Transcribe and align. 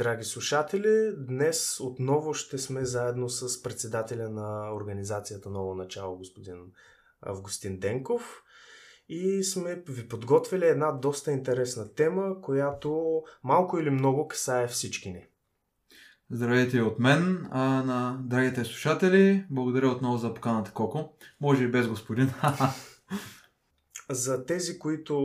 Драги 0.00 0.24
слушатели! 0.24 1.12
Днес 1.16 1.80
отново 1.80 2.34
ще 2.34 2.58
сме 2.58 2.84
заедно 2.84 3.28
с 3.28 3.62
председателя 3.62 4.28
на 4.28 4.74
организацията 4.74 5.50
Ново 5.50 5.74
начало, 5.74 6.16
господин 6.16 6.56
Августин 7.22 7.78
Денков. 7.78 8.42
И 9.08 9.44
сме 9.44 9.82
ви 9.88 10.08
подготвили 10.08 10.64
една 10.64 10.92
доста 10.92 11.32
интересна 11.32 11.94
тема, 11.94 12.40
която 12.42 13.22
малко 13.44 13.78
или 13.78 13.90
много 13.90 14.28
касае 14.28 14.66
всички 14.66 15.10
ни. 15.10 15.26
Здравейте 16.30 16.82
от 16.82 16.98
мен, 16.98 17.48
а 17.50 17.82
на 17.82 18.20
драгите 18.22 18.64
слушатели. 18.64 19.46
Благодаря 19.50 19.88
отново 19.88 20.18
за 20.18 20.34
поканата, 20.34 20.72
Коко. 20.72 21.12
Може 21.40 21.64
и 21.64 21.70
без 21.70 21.88
господин. 21.88 22.30
За 24.10 24.46
тези, 24.46 24.78
които 24.78 25.20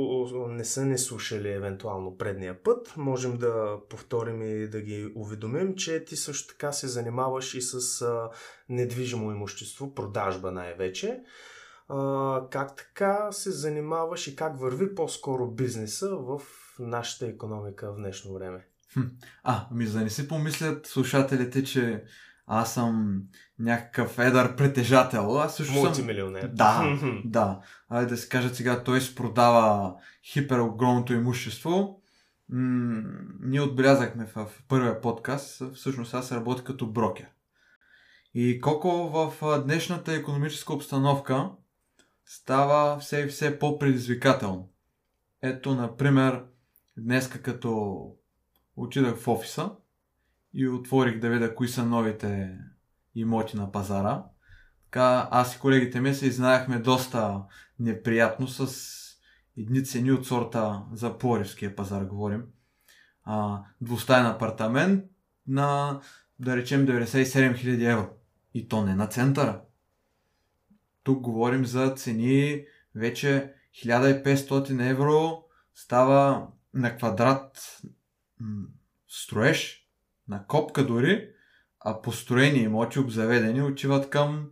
не 0.49 0.65
са 0.65 0.85
не 0.85 0.97
слушали 0.97 1.51
евентуално 1.51 2.17
предния 2.17 2.63
път, 2.63 2.93
можем 2.97 3.37
да 3.37 3.77
повторим 3.89 4.41
и 4.41 4.67
да 4.67 4.81
ги 4.81 5.11
уведомим, 5.15 5.75
че 5.75 6.05
ти 6.05 6.15
също 6.15 6.47
така 6.47 6.71
се 6.71 6.87
занимаваш 6.87 7.53
и 7.53 7.61
с 7.61 8.01
а, 8.01 8.29
недвижимо 8.69 9.31
имущество, 9.31 9.93
продажба 9.93 10.51
най-вече. 10.51 11.23
А, 11.87 12.41
как 12.51 12.75
така 12.75 13.31
се 13.31 13.51
занимаваш 13.51 14.27
и 14.27 14.35
как 14.35 14.59
върви 14.59 14.95
по-скоро 14.95 15.51
бизнеса 15.51 16.15
в 16.15 16.41
нашата 16.79 17.27
економика 17.27 17.93
в 17.93 17.95
днешно 17.95 18.33
време? 18.33 18.67
А, 19.43 19.67
ами 19.71 19.87
за 19.87 19.97
да 19.97 20.03
не 20.03 20.09
си 20.09 20.27
помислят 20.27 20.85
слушателите, 20.85 21.63
че 21.63 22.03
аз 22.47 22.73
съм 22.73 23.21
някакъв 23.59 24.19
едър 24.19 24.55
притежател. 24.55 25.39
Аз 25.39 25.55
също 25.55 25.73
Мултимилионер. 25.73 26.41
Съм... 26.41 26.51
Да, 26.53 26.97
да. 27.25 27.59
Айде 27.89 28.09
да 28.09 28.17
си 28.17 28.29
кажа 28.29 28.55
сега, 28.55 28.83
той 28.83 29.01
си 29.01 29.15
продава 29.15 29.95
хипер 30.23 30.59
огромното 30.59 31.13
имущество. 31.13 32.01
М- 32.49 33.03
ние 33.41 33.61
отбелязахме 33.61 34.25
в 34.25 34.47
първия 34.67 35.01
подкаст, 35.01 35.73
всъщност 35.73 36.13
аз 36.13 36.31
работя 36.31 36.63
като 36.63 36.87
брокер. 36.87 37.27
И 38.33 38.61
колко 38.61 38.89
в 39.09 39.33
днешната 39.65 40.13
економическа 40.13 40.73
обстановка 40.73 41.49
става 42.25 42.99
все 42.99 43.19
и 43.19 43.27
все 43.27 43.59
по-предизвикателно. 43.59 44.69
Ето, 45.41 45.75
например, 45.75 46.43
днеска 46.97 47.41
като 47.41 48.01
отидах 48.75 49.17
в 49.17 49.27
офиса, 49.27 49.71
и 50.55 50.67
отворих 50.67 51.19
да 51.19 51.29
видя 51.29 51.55
кои 51.55 51.67
са 51.67 51.85
новите 51.85 52.57
имоти 53.15 53.57
на 53.57 53.71
пазара. 53.71 54.23
Така, 54.83 55.27
аз 55.31 55.55
и 55.55 55.59
колегите 55.59 56.01
ми 56.01 56.13
се 56.13 56.27
изнаяхме 56.27 56.79
доста 56.79 57.41
неприятно 57.79 58.47
с 58.47 58.75
едни 59.57 59.85
цени 59.85 60.11
от 60.11 60.27
сорта 60.27 60.83
за 60.93 61.17
Плоривския 61.17 61.75
пазар, 61.75 62.03
говорим. 62.03 62.43
А, 63.23 63.63
двустайен 63.81 64.25
апартамент 64.25 65.03
на, 65.47 66.01
да 66.39 66.57
речем, 66.57 66.87
97 66.87 67.55
000 67.55 67.91
евро. 67.91 68.09
И 68.53 68.67
то 68.67 68.85
не 68.85 68.95
на 68.95 69.07
центъра. 69.07 69.61
Тук 71.03 71.21
говорим 71.21 71.65
за 71.65 71.93
цени 71.95 72.65
вече 72.95 73.53
1500 73.85 74.89
евро 74.89 75.43
става 75.73 76.47
на 76.73 76.97
квадрат 76.97 77.81
строеж 79.07 79.84
на 80.27 80.45
копка 80.47 80.85
дори, 80.85 81.29
а 81.79 82.01
построени 82.01 82.59
имоти, 82.59 82.99
обзаведени, 82.99 83.61
отиват 83.61 84.09
към 84.09 84.49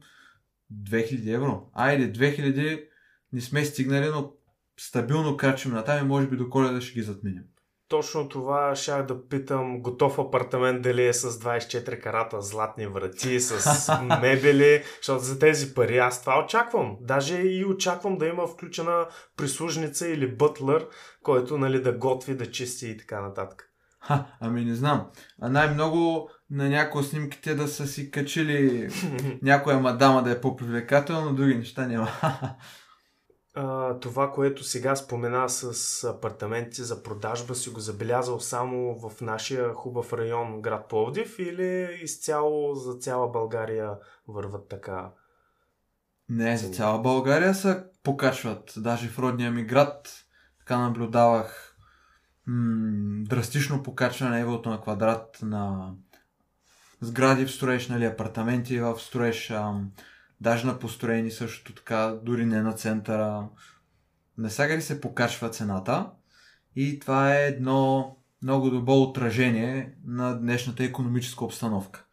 2000 0.90 1.36
евро. 1.36 1.70
Айде, 1.74 2.14
2000 2.14 2.88
не 3.34 3.42
сме 3.42 3.66
стигнали, 3.66 4.06
но 4.06 4.34
стабилно 4.80 5.38
крачим 5.38 5.72
на 5.72 5.84
там 5.84 6.06
и 6.06 6.08
може 6.08 6.28
би 6.28 6.38
до 6.38 6.50
коледа 6.50 6.82
ще 6.82 6.94
ги 6.94 7.02
затминем. 7.02 7.44
Точно 7.88 8.30
това 8.30 8.76
ще 8.76 9.04
да 9.04 9.28
питам. 9.28 9.82
Готов 9.82 10.20
апартамент 10.20 10.82
дали 10.82 11.08
е 11.08 11.14
с 11.14 11.32
24 11.32 12.02
карата 12.02 12.42
златни 12.42 12.88
врати, 12.88 13.40
с 13.40 13.92
мебели, 14.22 14.84
защото 14.98 15.24
за 15.24 15.40
тези 15.40 15.74
пари 15.74 15.98
аз 15.98 16.22
това 16.22 16.44
очаквам. 16.46 16.98
Даже 17.02 17.38
и 17.38 17.66
очаквам 17.66 18.18
да 18.18 18.28
има 18.28 18.48
включена 18.48 19.08
прислужница 19.38 20.08
или 20.08 20.36
бътлър, 20.36 20.88
който 21.24 21.58
нали, 21.58 21.82
да 21.82 21.94
готви, 21.94 22.36
да 22.36 22.52
чисти 22.52 22.88
и 22.88 22.98
така 22.98 23.22
нататък. 23.22 23.73
Ха, 24.06 24.26
ами 24.40 24.66
не 24.66 24.76
знам. 24.76 25.08
А 25.42 25.50
най-много 25.50 26.30
на 26.50 26.70
някои 26.70 27.04
снимките 27.04 27.56
да 27.56 27.68
са 27.68 27.88
си 27.88 28.12
качили 28.12 28.90
някоя 29.42 29.80
мадама 29.80 30.24
да 30.24 30.32
е 30.32 30.42
по-привлекателна, 30.42 31.26
но 31.26 31.34
други 31.34 31.56
неща 31.56 31.88
няма. 31.88 32.10
а, 33.56 34.00
това, 34.00 34.32
което 34.32 34.64
сега 34.64 34.96
спомена 34.96 35.50
с 35.50 36.04
апартаменти 36.04 36.82
за 36.82 37.04
продажба, 37.04 37.56
си 37.56 37.70
го 37.70 37.80
забелязал 37.80 38.40
само 38.40 38.96
в 38.96 39.22
нашия 39.22 39.74
хубав 39.74 40.14
район, 40.14 40.62
град 40.62 40.90
Пловдив, 40.90 41.40
или 41.40 42.00
изцяло 42.02 42.76
за 42.76 42.94
цяла 42.94 43.32
България 43.32 43.92
върват 44.28 44.70
така? 44.70 45.12
Не, 46.30 46.58
за 46.58 46.70
цяла 46.70 47.00
България 47.00 47.56
се 47.56 47.84
покачват. 48.04 48.74
Даже 48.78 49.10
в 49.10 49.20
родния 49.20 49.52
ми 49.52 49.64
град 49.64 50.26
така 50.60 50.78
наблюдавах 50.78 51.73
м- 52.48 53.24
драстично 53.24 53.84
покачване 53.84 54.32
на 54.32 54.40
евото 54.40 54.70
на 54.70 54.82
квадрат 54.82 55.40
на 55.42 55.92
сгради 57.02 57.46
в 57.46 57.52
строеж, 57.52 57.88
нали, 57.88 58.06
апартаменти 58.06 58.80
в 58.80 59.00
строеж, 59.00 59.52
ам, 59.52 59.92
даже 60.42 60.68
на 60.68 60.80
построени 60.80 61.32
също 61.32 61.74
така, 61.74 62.16
дори 62.24 62.46
не 62.46 62.62
на 62.62 62.74
центъра. 62.74 63.48
Насягари 64.38 64.82
се 64.82 65.02
покачва 65.02 65.50
цената 65.50 66.10
и 66.76 67.00
това 67.00 67.36
е 67.36 67.48
едно 67.48 68.16
много 68.44 68.70
добро 68.70 68.94
отражение 68.94 69.94
на 70.06 70.40
днешната 70.40 70.84
економическа 70.84 71.46
обстановка. 71.46 72.06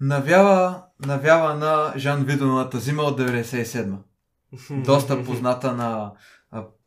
Навява, 0.00 0.82
навява 1.06 1.54
на 1.54 1.92
Жан 1.96 2.24
Видоновата 2.24 2.78
зима 2.78 3.02
от 3.02 3.20
97 3.20 3.96
Доста 4.84 5.24
позната 5.24 5.72
на 5.72 6.12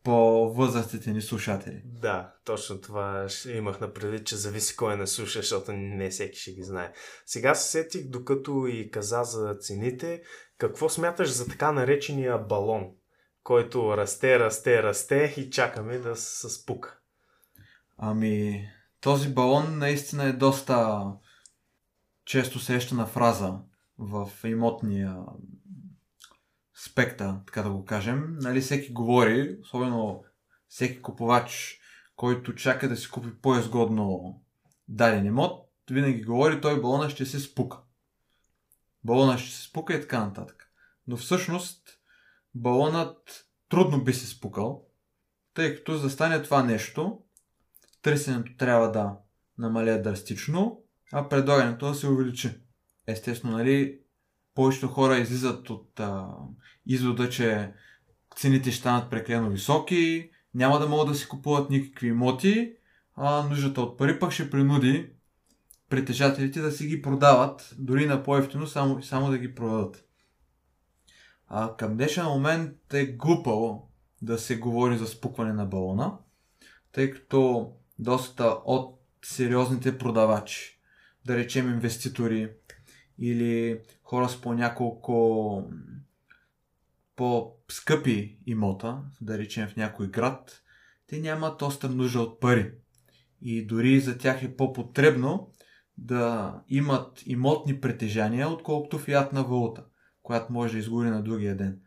по-възрастните 0.03 1.12
ни 1.12 1.22
слушатели. 1.22 1.81
Да, 1.86 2.34
точно 2.46 2.81
това 2.81 3.28
имах 3.47 3.80
на 3.80 3.94
предвид, 3.94 4.28
че 4.28 4.36
зависи 4.36 4.75
кой 4.75 4.97
не 4.97 5.08
слуша, 5.08 5.40
защото 5.40 5.72
не 5.74 6.09
всеки 6.09 6.40
ще 6.40 6.52
ги 6.52 6.64
знае. 6.64 6.94
Сега 7.25 7.56
се 7.56 7.72
сетих, 7.72 8.09
докато 8.09 8.68
и 8.68 8.91
каза 8.91 9.24
за 9.24 9.56
цените, 9.56 10.24
какво 10.58 10.90
смяташ 10.90 11.30
за 11.30 11.47
така 11.47 11.72
наречения 11.72 12.38
балон, 12.38 12.91
който 13.44 13.97
расте, 13.97 14.40
расте, 14.40 14.84
расте 14.84 15.34
и 15.38 15.50
чакаме 15.50 15.97
да 15.97 16.16
се 16.16 16.50
спука? 16.50 17.00
Ами, 17.97 18.66
този 19.02 19.34
балон 19.34 19.78
наистина 19.78 20.25
е 20.25 20.34
доста 20.34 21.03
често 22.25 22.59
срещана 22.59 23.06
фраза 23.06 23.53
в 23.97 24.30
имотния 24.44 25.16
спекта, 26.83 27.41
така 27.45 27.61
да 27.61 27.69
го 27.69 27.85
кажем. 27.85 28.38
Нали, 28.39 28.61
всеки 28.61 28.94
говори, 28.94 29.57
особено 29.61 30.23
всеки 30.67 31.01
купувач, 31.01 31.79
който 32.16 32.55
чака 32.55 32.89
да 32.89 32.97
си 32.97 33.09
купи 33.09 33.29
по-изгодно 33.41 34.39
даден 34.88 35.25
имот, 35.25 35.69
винаги 35.91 36.23
говори, 36.23 36.61
той 36.61 36.81
балона 36.81 37.09
ще 37.09 37.25
се 37.25 37.39
спука. 37.39 37.77
Балона 39.03 39.38
ще 39.38 39.55
се 39.55 39.63
спука 39.63 39.93
и 39.93 40.01
така 40.01 40.25
нататък. 40.25 40.72
Но 41.07 41.17
всъщност 41.17 41.99
балонът 42.55 43.47
трудно 43.69 44.03
би 44.03 44.13
се 44.13 44.27
спукал, 44.27 44.85
тъй 45.53 45.75
като 45.75 45.95
за 45.95 46.03
да 46.03 46.09
стане 46.09 46.43
това 46.43 46.63
нещо, 46.63 47.22
търсенето 48.01 48.57
трябва 48.57 48.91
да 48.91 49.17
намаля 49.57 50.01
драстично, 50.01 50.84
а 51.11 51.29
предлагането 51.29 51.87
да 51.87 51.96
се 51.96 52.08
увеличи. 52.08 52.61
Естествено, 53.08 53.58
нали, 53.58 54.03
повечето 54.55 54.88
хора 54.88 55.17
излизат 55.17 55.70
от 55.70 56.00
а, 56.00 56.28
извода, 56.85 57.29
че 57.29 57.72
цените 58.35 58.72
ще 58.72 58.79
станат 58.79 59.09
прекалено 59.09 59.50
високи, 59.50 60.29
няма 60.53 60.79
да 60.79 60.88
могат 60.88 61.08
да 61.08 61.16
си 61.16 61.28
купуват 61.28 61.70
никакви 61.70 62.08
имоти, 62.08 62.73
а 63.16 63.47
нуждата 63.50 63.82
от 63.82 63.97
пари 63.97 64.20
пък 64.20 64.32
ще 64.32 64.50
принуди 64.50 65.09
притежателите 65.90 66.61
да 66.61 66.72
си 66.72 66.88
ги 66.88 67.02
продават, 67.02 67.76
дори 67.78 68.05
на 68.05 68.23
по-ефтино, 68.23 68.67
само, 68.67 69.03
само 69.03 69.32
да 69.32 69.38
ги 69.38 69.55
продадат. 69.55 70.05
А 71.47 71.76
към 71.78 71.96
днешен 71.96 72.26
момент 72.26 72.94
е 72.94 73.06
глупаво 73.06 73.91
да 74.22 74.38
се 74.38 74.58
говори 74.58 74.97
за 74.97 75.08
спукване 75.08 75.53
на 75.53 75.66
балона, 75.66 76.17
тъй 76.91 77.11
като 77.11 77.72
доста 77.99 78.44
от 78.66 78.99
сериозните 79.26 79.97
продавачи, 79.97 80.79
да 81.26 81.38
речем 81.38 81.70
инвеститори 81.70 82.52
или 83.19 83.81
хора 84.03 84.29
с 84.29 84.41
по 84.41 84.53
няколко 84.53 85.71
по-скъпи 87.15 88.39
имота, 88.45 89.01
да 89.21 89.37
речем 89.37 89.67
в 89.67 89.75
някой 89.75 90.07
град, 90.07 90.61
те 91.07 91.19
нямат 91.19 91.61
остра 91.61 91.89
нужда 91.89 92.21
от 92.21 92.39
пари. 92.39 92.73
И 93.41 93.65
дори 93.65 93.99
за 93.99 94.17
тях 94.17 94.43
е 94.43 94.55
по-потребно 94.55 95.51
да 95.97 96.53
имат 96.67 97.23
имотни 97.25 97.81
притежания, 97.81 98.49
отколкото 98.49 98.99
фиатна 98.99 99.43
валута, 99.43 99.85
която 100.21 100.53
може 100.53 100.73
да 100.73 100.79
изгори 100.79 101.09
на 101.09 101.23
другия 101.23 101.57
ден. 101.57 101.79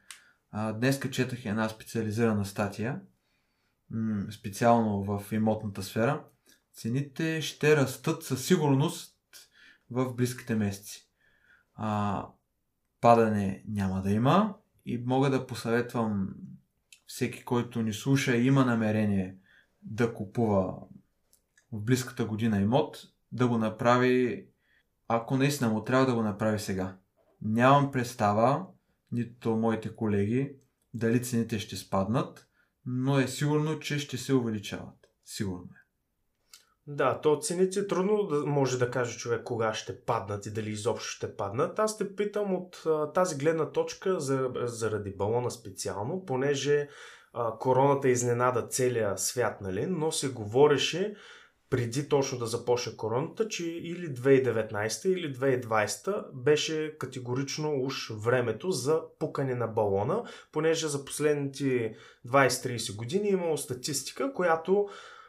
Днес 0.74 1.00
четах 1.10 1.46
една 1.46 1.68
специализирана 1.68 2.44
статия, 2.44 3.00
специално 4.30 5.04
в 5.04 5.32
имотната 5.32 5.82
сфера. 5.82 6.24
цените 6.74 7.42
ще 7.42 7.76
растат 7.76 8.22
със 8.22 8.46
сигурност 8.46 9.16
в 9.90 10.14
близките 10.14 10.54
месеци. 10.54 11.05
А, 11.76 12.26
падане 13.00 13.64
няма 13.68 14.02
да 14.02 14.10
има 14.10 14.54
и 14.86 14.98
мога 15.06 15.30
да 15.30 15.46
посъветвам 15.46 16.34
всеки, 17.06 17.44
който 17.44 17.82
ни 17.82 17.92
слуша 17.92 18.36
и 18.36 18.46
има 18.46 18.64
намерение 18.64 19.36
да 19.82 20.14
купува 20.14 20.76
в 21.72 21.80
близката 21.80 22.24
година 22.24 22.60
имот, 22.60 22.98
да 23.32 23.48
го 23.48 23.58
направи, 23.58 24.46
ако 25.08 25.36
наистина 25.36 25.70
му 25.70 25.84
трябва 25.84 26.06
да 26.06 26.14
го 26.14 26.22
направи 26.22 26.58
сега. 26.58 26.96
Нямам 27.42 27.90
представа, 27.90 28.66
нито 29.12 29.56
моите 29.56 29.96
колеги, 29.96 30.52
дали 30.94 31.22
цените 31.22 31.58
ще 31.58 31.76
спаднат, 31.76 32.48
но 32.86 33.18
е 33.18 33.28
сигурно, 33.28 33.78
че 33.80 33.98
ще 33.98 34.16
се 34.16 34.34
увеличават. 34.34 35.10
Сигурно 35.24 35.68
е. 35.72 35.85
Да, 36.88 37.20
то 37.20 37.40
цените 37.40 37.86
трудно 37.86 38.22
да 38.22 38.46
може 38.46 38.78
да 38.78 38.90
каже 38.90 39.18
човек 39.18 39.42
кога 39.44 39.74
ще 39.74 40.00
паднат 40.00 40.46
и 40.46 40.50
дали 40.50 40.70
изобщо 40.70 41.08
ще 41.08 41.36
паднат. 41.36 41.78
Аз 41.78 41.98
те 41.98 42.16
питам 42.16 42.54
от 42.54 42.82
а, 42.86 43.12
тази 43.12 43.36
гледна 43.36 43.70
точка 43.70 44.20
за, 44.20 44.50
заради 44.54 45.10
балона 45.10 45.50
специално, 45.50 46.24
понеже 46.26 46.88
а, 47.32 47.58
короната 47.58 48.08
изненада 48.08 48.66
целия 48.68 49.18
свят, 49.18 49.60
нали? 49.60 49.86
но 49.86 50.12
се 50.12 50.28
говореше 50.28 51.14
преди 51.70 52.08
точно 52.08 52.38
да 52.38 52.46
започне 52.46 52.96
короната, 52.96 53.48
че 53.48 53.64
или 53.64 54.14
2019 54.14 55.08
или 55.08 55.34
2020 55.34 56.32
беше 56.32 56.98
категорично 56.98 57.82
уж 57.82 58.10
времето 58.10 58.70
за 58.70 59.02
пукане 59.18 59.54
на 59.54 59.66
балона, 59.66 60.22
понеже 60.52 60.88
за 60.88 61.04
последните 61.04 61.96
20-30 62.26 62.96
години 62.96 63.28
е 63.28 63.32
имало 63.32 63.56
статистика, 63.56 64.32
която 64.32 64.88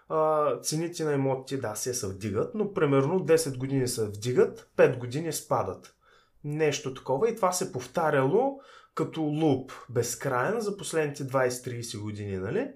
а, 0.09 0.51
цените 0.59 1.04
на 1.04 1.13
имотите 1.13 1.62
да 1.62 1.75
се 1.75 1.94
се 1.94 2.07
вдигат, 2.07 2.56
но 2.56 2.74
примерно 2.74 3.19
10 3.19 3.57
години 3.57 3.88
се 3.88 4.06
вдигат, 4.06 4.69
5 4.77 4.98
години 4.98 5.33
спадат. 5.33 5.95
Нещо 6.44 6.94
такова 6.94 7.30
и 7.30 7.36
това 7.36 7.51
се 7.51 7.71
повтаряло 7.71 8.62
като 8.95 9.21
луп 9.21 9.71
безкрайен 9.89 10.59
за 10.59 10.77
последните 10.77 11.24
20-30 11.24 12.01
години, 12.01 12.38
нали? 12.38 12.71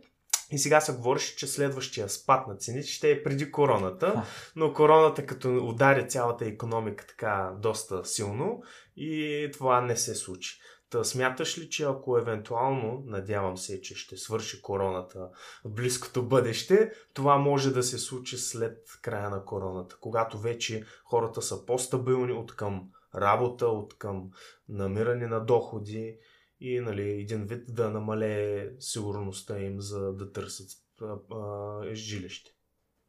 И 0.52 0.58
сега 0.60 0.82
се 0.82 0.94
говореше, 0.94 1.36
че 1.36 1.48
следващия 1.48 2.10
спад 2.10 2.48
на 2.48 2.56
цените 2.56 2.88
ще 2.88 3.12
е 3.12 3.24
преди 3.24 3.52
короната, 3.52 4.26
но 4.56 4.74
короната 4.74 5.26
като 5.26 5.68
удари 5.68 6.10
цялата 6.10 6.46
економика 6.46 7.08
така 7.08 7.54
доста 7.60 8.06
силно 8.06 8.64
и 8.96 9.50
това 9.54 9.82
не 9.82 9.96
се 9.96 10.16
случи. 10.16 10.60
Та 10.92 11.04
смяташ 11.04 11.58
ли, 11.58 11.70
че 11.70 11.84
ако 11.84 12.18
евентуално, 12.18 13.04
надявам 13.06 13.58
се, 13.58 13.82
че 13.82 13.96
ще 13.96 14.18
свърши 14.18 14.62
короната 14.62 15.30
в 15.66 15.70
близкото 15.70 16.28
бъдеще, 16.28 16.92
това 17.14 17.38
може 17.38 17.74
да 17.74 17.84
се 17.84 17.98
случи 17.98 18.38
след 18.38 18.78
края 19.02 19.30
на 19.30 19.46
короната, 19.46 19.98
когато 20.02 20.40
вече 20.40 20.86
хората 21.04 21.42
са 21.42 21.66
по-стабилни 21.66 22.34
от 22.34 22.56
към 22.56 22.90
работа, 23.16 23.68
от 23.68 23.98
към 23.98 24.30
намиране 24.70 25.28
на 25.28 25.46
доходи 25.46 26.18
и 26.60 26.80
нали, 26.80 27.10
един 27.10 27.46
вид 27.46 27.64
да 27.76 27.90
намалее 27.90 28.70
сигурността 28.80 29.60
им 29.60 29.82
за 29.82 30.14
да 30.14 30.32
търсят 30.32 30.70
а, 31.02 31.36
а, 31.36 31.96
жилище. 31.96 32.52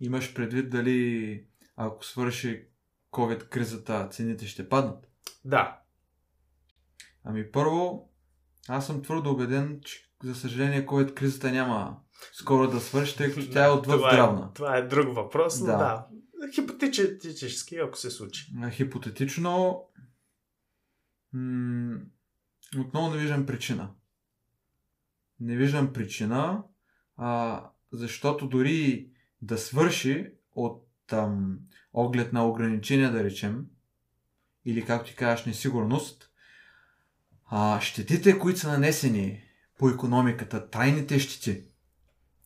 Имаш 0.00 0.34
предвид 0.34 0.70
дали 0.70 1.46
ако 1.76 2.04
свърши 2.04 2.66
COVID-кризата, 3.12 4.08
цените 4.10 4.46
ще 4.46 4.68
паднат? 4.68 5.08
Да. 5.44 5.81
Ами 7.24 7.50
първо, 7.52 8.10
аз 8.68 8.86
съм 8.86 9.02
твърдо 9.02 9.30
убеден, 9.30 9.80
че 9.84 10.10
за 10.24 10.34
съжаление 10.34 10.86
COVID-кризата 10.86 11.52
няма 11.52 11.96
скоро 12.32 12.68
да 12.68 12.80
свърши, 12.80 13.16
тъй 13.16 13.34
като 13.34 13.50
тя 13.50 13.64
е 13.64 13.70
отвъд 13.70 13.96
това 13.96 14.10
здравна. 14.10 14.48
Е, 14.50 14.54
това 14.54 14.76
е 14.76 14.82
друг 14.82 15.14
въпрос, 15.14 15.60
но 15.60 15.66
Да. 15.66 15.76
да. 15.76 16.06
Хипотетически, 16.54 17.76
ако 17.76 17.98
се 17.98 18.10
случи. 18.10 18.52
Хипотетично, 18.70 19.82
м- 21.32 21.98
отново 22.78 23.10
не 23.14 23.18
виждам 23.18 23.46
причина. 23.46 23.90
Не 25.40 25.56
виждам 25.56 25.92
причина, 25.92 26.62
а, 27.16 27.62
защото 27.92 28.46
дори 28.48 29.08
да 29.42 29.58
свърши 29.58 30.32
от 30.54 30.88
там, 31.06 31.58
оглед 31.92 32.32
на 32.32 32.48
ограничения, 32.48 33.12
да 33.12 33.24
речем, 33.24 33.66
или 34.64 34.84
както 34.84 35.10
ти 35.10 35.16
кажеш, 35.16 35.46
несигурност, 35.46 36.31
а, 37.54 37.80
щетите, 37.80 38.38
които 38.38 38.58
са 38.58 38.72
нанесени 38.72 39.40
по 39.78 39.88
економиката, 39.88 40.70
тайните 40.70 41.18
щети, 41.18 41.64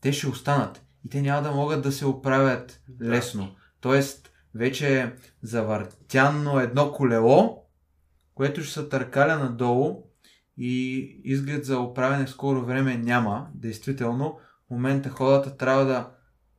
те 0.01 0.13
ще 0.13 0.29
останат 0.29 0.83
и 1.05 1.09
те 1.09 1.23
няма 1.23 1.43
да 1.43 1.53
могат 1.53 1.83
да 1.83 1.93
се 1.93 2.07
оправят 2.07 2.81
лесно. 3.03 3.57
Тоест, 3.81 4.31
вече 4.55 5.01
е 5.01 5.13
завъртяно 5.43 6.59
едно 6.59 6.93
колело, 6.93 7.65
което 8.35 8.63
ще 8.63 8.73
се 8.73 8.89
търкаля 8.89 9.39
надолу 9.39 10.03
и 10.57 10.97
изглед 11.25 11.65
за 11.65 11.79
оправяне 11.79 12.27
в 12.27 12.31
скоро 12.31 12.67
време 12.67 12.97
няма. 12.97 13.49
Действително, 13.55 14.39
в 14.67 14.71
момента 14.71 15.09
хората 15.09 15.57
трябва 15.57 15.85
да 15.85 16.11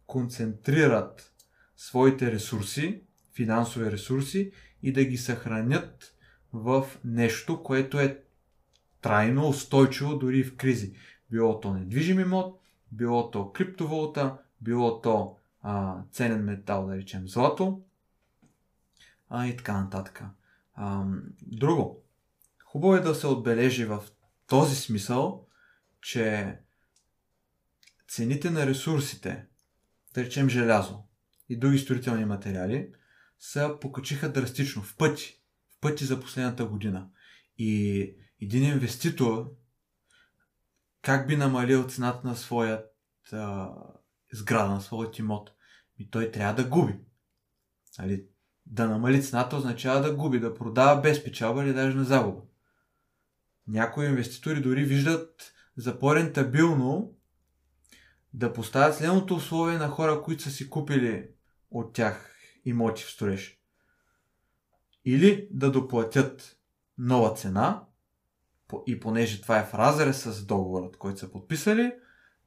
концентрират 0.06 1.34
своите 1.78 2.32
ресурси, 2.32 3.02
финансови 3.36 3.92
ресурси 3.92 4.52
и 4.84 4.94
да 4.94 5.06
ги 5.06 5.18
съхранят 5.18 6.14
в 6.54 6.86
нещо, 7.04 7.64
което 7.64 8.00
е 8.00 8.27
трайно 9.08 9.50
устойчиво 9.50 10.18
дори 10.18 10.44
в 10.44 10.56
кризи. 10.56 10.96
Било 11.32 11.60
то 11.60 11.74
недвижим 11.74 12.20
имот, 12.20 12.62
било 12.92 13.32
то 13.32 13.52
криптовалута, 13.52 14.38
било 14.62 15.02
то 15.02 15.38
а, 15.62 16.02
ценен 16.12 16.44
метал, 16.44 16.88
да 16.88 16.98
речем 16.98 17.28
злато 17.28 17.82
а, 19.30 19.48
и 19.48 19.58
така 19.58 19.82
нататък. 19.82 20.24
А, 20.74 21.06
друго. 21.42 22.04
Хубаво 22.66 22.96
е 22.96 23.00
да 23.00 23.16
се 23.16 23.28
отбележи 23.28 23.86
в 23.86 24.04
този 24.48 24.76
смисъл, 24.76 25.48
че 26.02 26.58
цените 28.08 28.50
на 28.50 28.68
ресурсите, 28.68 29.46
да 30.14 30.24
речем 30.24 30.50
желязо 30.50 31.04
и 31.50 31.58
други 31.58 31.80
строителни 31.80 32.26
материали, 32.26 32.92
се 33.40 33.70
покачиха 33.82 34.32
драстично, 34.32 34.84
в 34.84 34.98
пъти. 34.98 35.42
В 35.70 35.80
пъти 35.80 36.06
за 36.06 36.22
последната 36.22 36.66
година. 36.66 37.10
И 37.58 38.14
един 38.42 38.64
инвеститор 38.64 39.52
как 41.02 41.28
би 41.28 41.38
намалил 41.38 41.88
цената 41.88 42.28
на 42.28 42.36
своят 42.36 42.86
а, 43.32 43.74
сграда, 44.34 44.70
на 44.70 44.82
своят 44.82 45.20
имот? 45.20 45.52
И 45.98 46.10
той 46.10 46.32
трябва 46.32 46.64
да 46.64 46.70
губи. 46.70 47.00
Нали? 48.00 48.28
Да 48.66 48.88
намали 48.88 49.24
цената 49.24 49.56
означава 49.56 50.02
да 50.02 50.16
губи, 50.16 50.40
да 50.40 50.54
продава 50.54 51.02
без 51.02 51.24
печалба 51.24 51.64
или 51.64 51.74
даже 51.74 51.98
на 51.98 52.04
загуба. 52.04 52.42
Някои 53.68 54.06
инвеститори 54.06 54.62
дори 54.62 54.84
виждат 54.84 55.54
за 55.78 56.00
по-рентабилно 56.00 57.18
да 58.34 58.54
поставят 58.54 58.96
следното 58.96 59.36
условие 59.36 59.78
на 59.78 59.88
хора, 59.88 60.22
които 60.22 60.44
са 60.44 60.52
си 60.52 60.70
купили 60.70 61.30
от 61.70 61.94
тях 61.94 62.36
имоти 62.66 63.04
в 63.04 63.12
строеж. 63.12 63.58
Или 65.06 65.48
да 65.52 65.72
доплатят 65.72 66.58
нова 66.98 67.34
цена, 67.34 67.84
и 68.88 69.00
понеже 69.00 69.42
това 69.42 69.60
е 69.60 69.66
в 69.66 69.74
разрез 69.74 70.22
с 70.22 70.46
договорът, 70.46 70.98
който 70.98 71.20
са 71.20 71.32
подписали, 71.32 71.92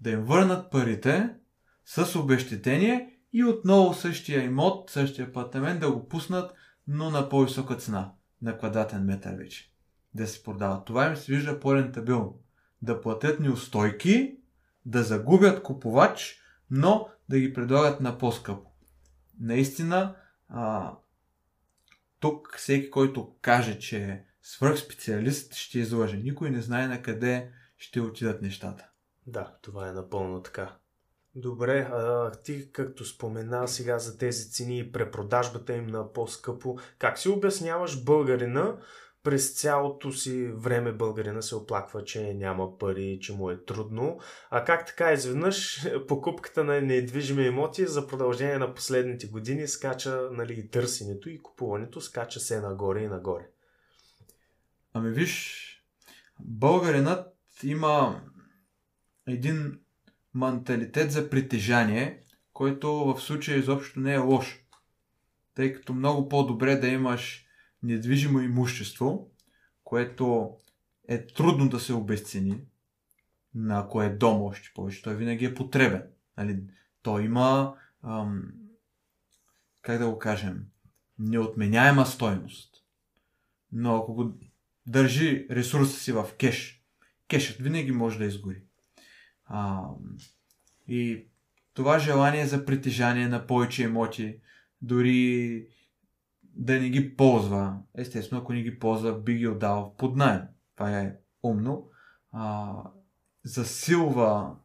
да 0.00 0.10
им 0.10 0.24
върнат 0.24 0.70
парите 0.70 1.34
с 1.84 2.16
обещетение 2.16 3.18
и 3.32 3.44
отново 3.44 3.94
същия 3.94 4.44
имот, 4.44 4.90
същия 4.90 5.26
апартамент 5.26 5.80
да 5.80 5.92
го 5.92 6.08
пуснат, 6.08 6.54
но 6.88 7.10
на 7.10 7.28
по-висока 7.28 7.76
цена, 7.76 8.12
на 8.42 8.58
квадратен 8.58 9.04
метър 9.04 9.34
вече. 9.34 9.72
Да 10.14 10.26
се 10.26 10.42
продава. 10.42 10.84
Това 10.84 11.06
им 11.06 11.16
се 11.16 11.32
вижда 11.32 11.60
по-рентабилно. 11.60 12.38
Да 12.82 13.00
платят 13.00 13.40
неустойки, 13.40 14.36
да 14.86 15.02
загубят 15.02 15.62
купувач, 15.62 16.40
но 16.70 17.08
да 17.28 17.38
ги 17.38 17.52
предлагат 17.52 18.00
на 18.00 18.18
по-скъпо. 18.18 18.70
Наистина, 19.40 20.16
а, 20.48 20.94
тук 22.20 22.54
всеки, 22.56 22.90
който 22.90 23.34
каже, 23.40 23.78
че 23.78 24.24
свръхспециалист, 24.50 25.54
ще 25.54 25.78
излъже. 25.78 26.16
Никой 26.16 26.50
не 26.50 26.60
знае 26.60 26.86
на 26.86 27.02
къде 27.02 27.50
ще 27.78 28.00
отидат 28.00 28.42
нещата. 28.42 28.88
Да, 29.26 29.56
това 29.62 29.88
е 29.88 29.92
напълно 29.92 30.42
така. 30.42 30.76
Добре, 31.34 31.88
а 31.92 32.30
ти 32.30 32.72
както 32.72 33.04
спомена 33.04 33.68
сега 33.68 33.98
за 33.98 34.18
тези 34.18 34.50
цени 34.50 34.78
и 34.78 34.92
препродажбата 34.92 35.74
им 35.74 35.86
на 35.86 36.12
по-скъпо, 36.12 36.78
как 36.98 37.18
си 37.18 37.28
обясняваш 37.28 38.04
българина 38.04 38.76
през 39.22 39.60
цялото 39.60 40.12
си 40.12 40.46
време 40.46 40.92
българина 40.92 41.42
се 41.42 41.56
оплаква, 41.56 42.04
че 42.04 42.34
няма 42.34 42.78
пари, 42.78 43.18
че 43.22 43.32
му 43.32 43.50
е 43.50 43.64
трудно. 43.64 44.18
А 44.50 44.64
как 44.64 44.86
така 44.86 45.12
изведнъж 45.12 45.86
покупката 46.08 46.64
на 46.64 46.80
недвижими 46.80 47.44
имоти 47.44 47.86
за 47.86 48.06
продължение 48.06 48.58
на 48.58 48.74
последните 48.74 49.26
години 49.26 49.68
скача 49.68 50.28
нали, 50.32 50.60
и 50.60 50.68
търсенето 50.68 51.30
и 51.30 51.42
купуването 51.42 52.00
скача 52.00 52.40
се 52.40 52.60
нагоре 52.60 53.00
и 53.00 53.08
нагоре. 53.08 53.48
Ами 54.94 55.10
виж, 55.10 55.66
българинът 56.40 57.36
има 57.62 58.22
един 59.26 59.80
менталитет 60.34 61.12
за 61.12 61.30
притежание, 61.30 62.22
който 62.52 62.92
в 62.92 63.20
случая 63.20 63.58
изобщо 63.58 64.00
не 64.00 64.14
е 64.14 64.18
лош. 64.18 64.64
Тъй 65.54 65.72
като 65.72 65.94
много 65.94 66.28
по-добре 66.28 66.76
да 66.76 66.88
имаш 66.88 67.46
недвижимо 67.82 68.40
имущество, 68.40 69.30
което 69.84 70.56
е 71.08 71.26
трудно 71.26 71.68
да 71.68 71.80
се 71.80 71.92
обесцени, 71.92 72.60
на 73.54 73.80
ако 73.80 74.02
е 74.02 74.08
дом 74.08 74.42
още 74.42 74.70
повече. 74.74 75.02
Той 75.02 75.16
винаги 75.16 75.44
е 75.44 75.54
потребен. 75.54 76.02
Нали? 76.36 76.60
Той 77.02 77.24
има, 77.24 77.74
ам, 78.02 78.52
как 79.82 79.98
да 79.98 80.10
го 80.10 80.18
кажем, 80.18 80.66
неотменяема 81.18 82.06
стойност. 82.06 82.84
Но 83.72 83.96
ако 83.96 84.14
го 84.14 84.32
държи 84.86 85.46
ресурса 85.50 86.00
си 86.00 86.12
в 86.12 86.28
кеш, 86.38 86.84
кешът 87.28 87.56
винаги 87.56 87.92
може 87.92 88.18
да 88.18 88.24
изгори. 88.24 88.62
А, 89.44 89.84
и 90.88 91.26
това 91.74 91.98
желание 91.98 92.46
за 92.46 92.64
притежание 92.64 93.28
на 93.28 93.46
повече 93.46 93.82
имоти, 93.82 94.36
дори 94.82 95.66
да 96.42 96.80
не 96.80 96.90
ги 96.90 97.16
ползва, 97.16 97.78
естествено, 97.94 98.40
ако 98.40 98.52
не 98.52 98.62
ги 98.62 98.78
ползва, 98.78 99.20
би 99.20 99.34
ги 99.34 99.48
отдал 99.48 99.94
под 99.98 100.16
найем. 100.16 100.42
Това 100.76 101.00
е 101.00 101.14
умно. 101.42 101.90
А, 102.32 102.74
засилва 103.44 104.56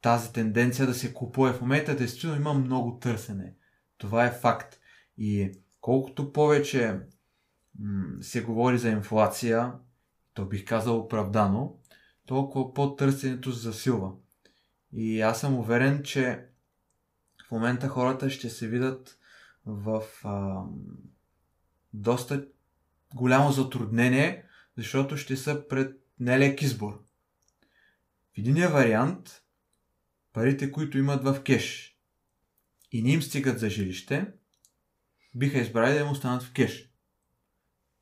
тази 0.00 0.32
тенденция 0.32 0.86
да 0.86 0.94
се 0.94 1.14
купува 1.14 1.52
в 1.52 1.60
момента. 1.60 1.96
Действително 1.96 2.36
има 2.36 2.54
много 2.54 2.98
търсене. 2.98 3.54
Това 3.98 4.24
е 4.24 4.32
факт. 4.32 4.80
И 5.18 5.52
колкото 5.80 6.32
повече 6.32 7.00
се 8.20 8.42
говори 8.42 8.78
за 8.78 8.88
инфлация, 8.88 9.72
то 10.34 10.44
бих 10.44 10.64
казал 10.64 10.98
оправдано, 10.98 11.78
толкова 12.26 12.74
по-търсенето 12.74 13.50
засилва. 13.50 14.12
И 14.92 15.20
аз 15.20 15.40
съм 15.40 15.54
уверен, 15.54 16.02
че 16.02 16.46
в 17.48 17.50
момента 17.50 17.88
хората 17.88 18.30
ще 18.30 18.50
се 18.50 18.68
видят 18.68 19.18
в 19.66 20.02
а, 20.24 20.62
доста 21.92 22.46
голямо 23.14 23.52
затруднение, 23.52 24.44
защото 24.76 25.16
ще 25.16 25.36
са 25.36 25.68
пред 25.68 26.00
нелек 26.20 26.62
избор. 26.62 27.04
В 28.34 28.38
единия 28.38 28.70
вариант, 28.70 29.42
парите, 30.32 30.72
които 30.72 30.98
имат 30.98 31.24
в 31.24 31.42
кеш 31.42 31.98
и 32.92 33.02
не 33.02 33.12
им 33.12 33.22
стигат 33.22 33.58
за 33.58 33.70
жилище, 33.70 34.26
биха 35.34 35.58
избрали 35.58 35.94
да 35.94 36.00
им 36.00 36.10
останат 36.10 36.42
в 36.42 36.52
кеш. 36.52 36.85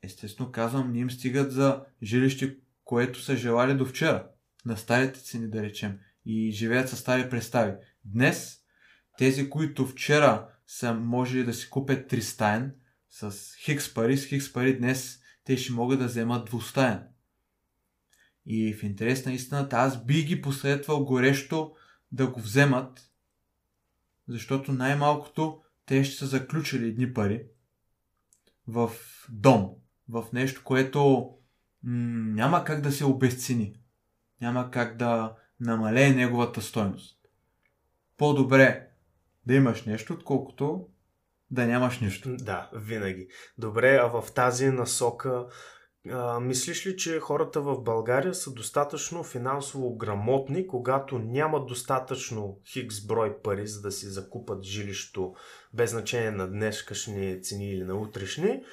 Естествено 0.05 0.51
казвам, 0.51 0.91
не 0.91 0.99
им 0.99 1.11
стигат 1.11 1.51
за 1.51 1.83
жилище, 2.03 2.57
което 2.83 3.21
са 3.21 3.35
желали 3.35 3.73
до 3.73 3.85
вчера, 3.85 4.27
на 4.65 4.77
старите 4.77 5.19
цени 5.19 5.49
да 5.49 5.63
речем, 5.63 5.99
и 6.25 6.51
живеят 6.51 6.89
с 6.89 6.97
стари 6.97 7.29
представи. 7.29 7.73
Днес, 8.05 8.59
тези, 9.17 9.49
които 9.49 9.87
вчера 9.87 10.47
са 10.67 10.93
можели 10.93 11.43
да 11.43 11.53
си 11.53 11.69
купят 11.69 12.07
тристаен 12.07 12.75
с 13.09 13.55
хикс 13.55 13.93
пари, 13.93 14.17
с 14.17 14.25
хикс 14.25 14.53
пари 14.53 14.77
днес 14.77 15.19
те 15.43 15.57
ще 15.57 15.73
могат 15.73 15.99
да 15.99 16.05
вземат 16.05 16.45
двустаен. 16.45 17.03
И 18.45 18.73
в 18.73 18.83
интерес 18.83 19.25
на 19.25 19.33
истината, 19.33 19.75
аз 19.75 20.05
би 20.05 20.23
ги 20.23 20.41
посъветвал 20.41 21.05
горещо 21.05 21.71
да 22.11 22.27
го 22.27 22.39
вземат, 22.39 23.11
защото 24.27 24.71
най-малкото 24.71 25.61
те 25.85 26.03
ще 26.03 26.17
са 26.17 26.25
заключили 26.25 26.87
едни 26.87 27.13
пари 27.13 27.43
в 28.67 28.91
дом, 29.29 29.69
в 30.09 30.25
нещо, 30.33 30.61
което 30.63 31.29
м- 31.83 32.33
няма 32.35 32.63
как 32.63 32.81
да 32.81 32.91
се 32.91 33.05
обесцени. 33.05 33.79
Няма 34.41 34.71
как 34.71 34.97
да 34.97 35.35
намалее 35.59 36.09
неговата 36.09 36.61
стойност. 36.61 37.17
По-добре 38.17 38.87
да 39.45 39.53
имаш 39.53 39.85
нещо, 39.85 40.13
отколкото 40.13 40.87
да 41.51 41.67
нямаш 41.67 41.99
нищо. 41.99 42.35
Да, 42.35 42.69
винаги. 42.73 43.27
Добре, 43.57 43.99
а 44.01 44.21
в 44.21 44.33
тази 44.33 44.69
насока 44.69 45.47
а, 46.09 46.39
мислиш 46.39 46.87
ли, 46.87 46.97
че 46.97 47.19
хората 47.19 47.61
в 47.61 47.81
България 47.81 48.33
са 48.33 48.53
достатъчно 48.53 49.23
финансово 49.23 49.97
грамотни, 49.97 50.67
когато 50.67 51.19
нямат 51.19 51.67
достатъчно 51.67 52.59
хикс 52.65 53.05
брой 53.05 53.41
пари, 53.41 53.67
за 53.67 53.81
да 53.81 53.91
си 53.91 54.05
закупат 54.05 54.63
жилището, 54.63 55.33
без 55.73 55.91
значение 55.91 56.31
на 56.31 56.47
днешкашни 56.47 57.41
цени 57.41 57.71
или 57.71 57.83
на 57.83 57.95
утрешни, 57.95 58.63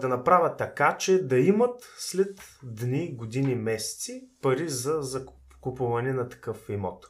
да 0.00 0.08
направят 0.08 0.58
така, 0.58 0.96
че 0.96 1.22
да 1.22 1.38
имат 1.38 1.94
след 1.98 2.40
дни, 2.62 3.16
години, 3.16 3.54
месеци 3.54 4.28
пари 4.42 4.68
за 4.68 4.98
закупуване 5.02 6.12
на 6.12 6.28
такъв 6.28 6.68
имот? 6.68 7.06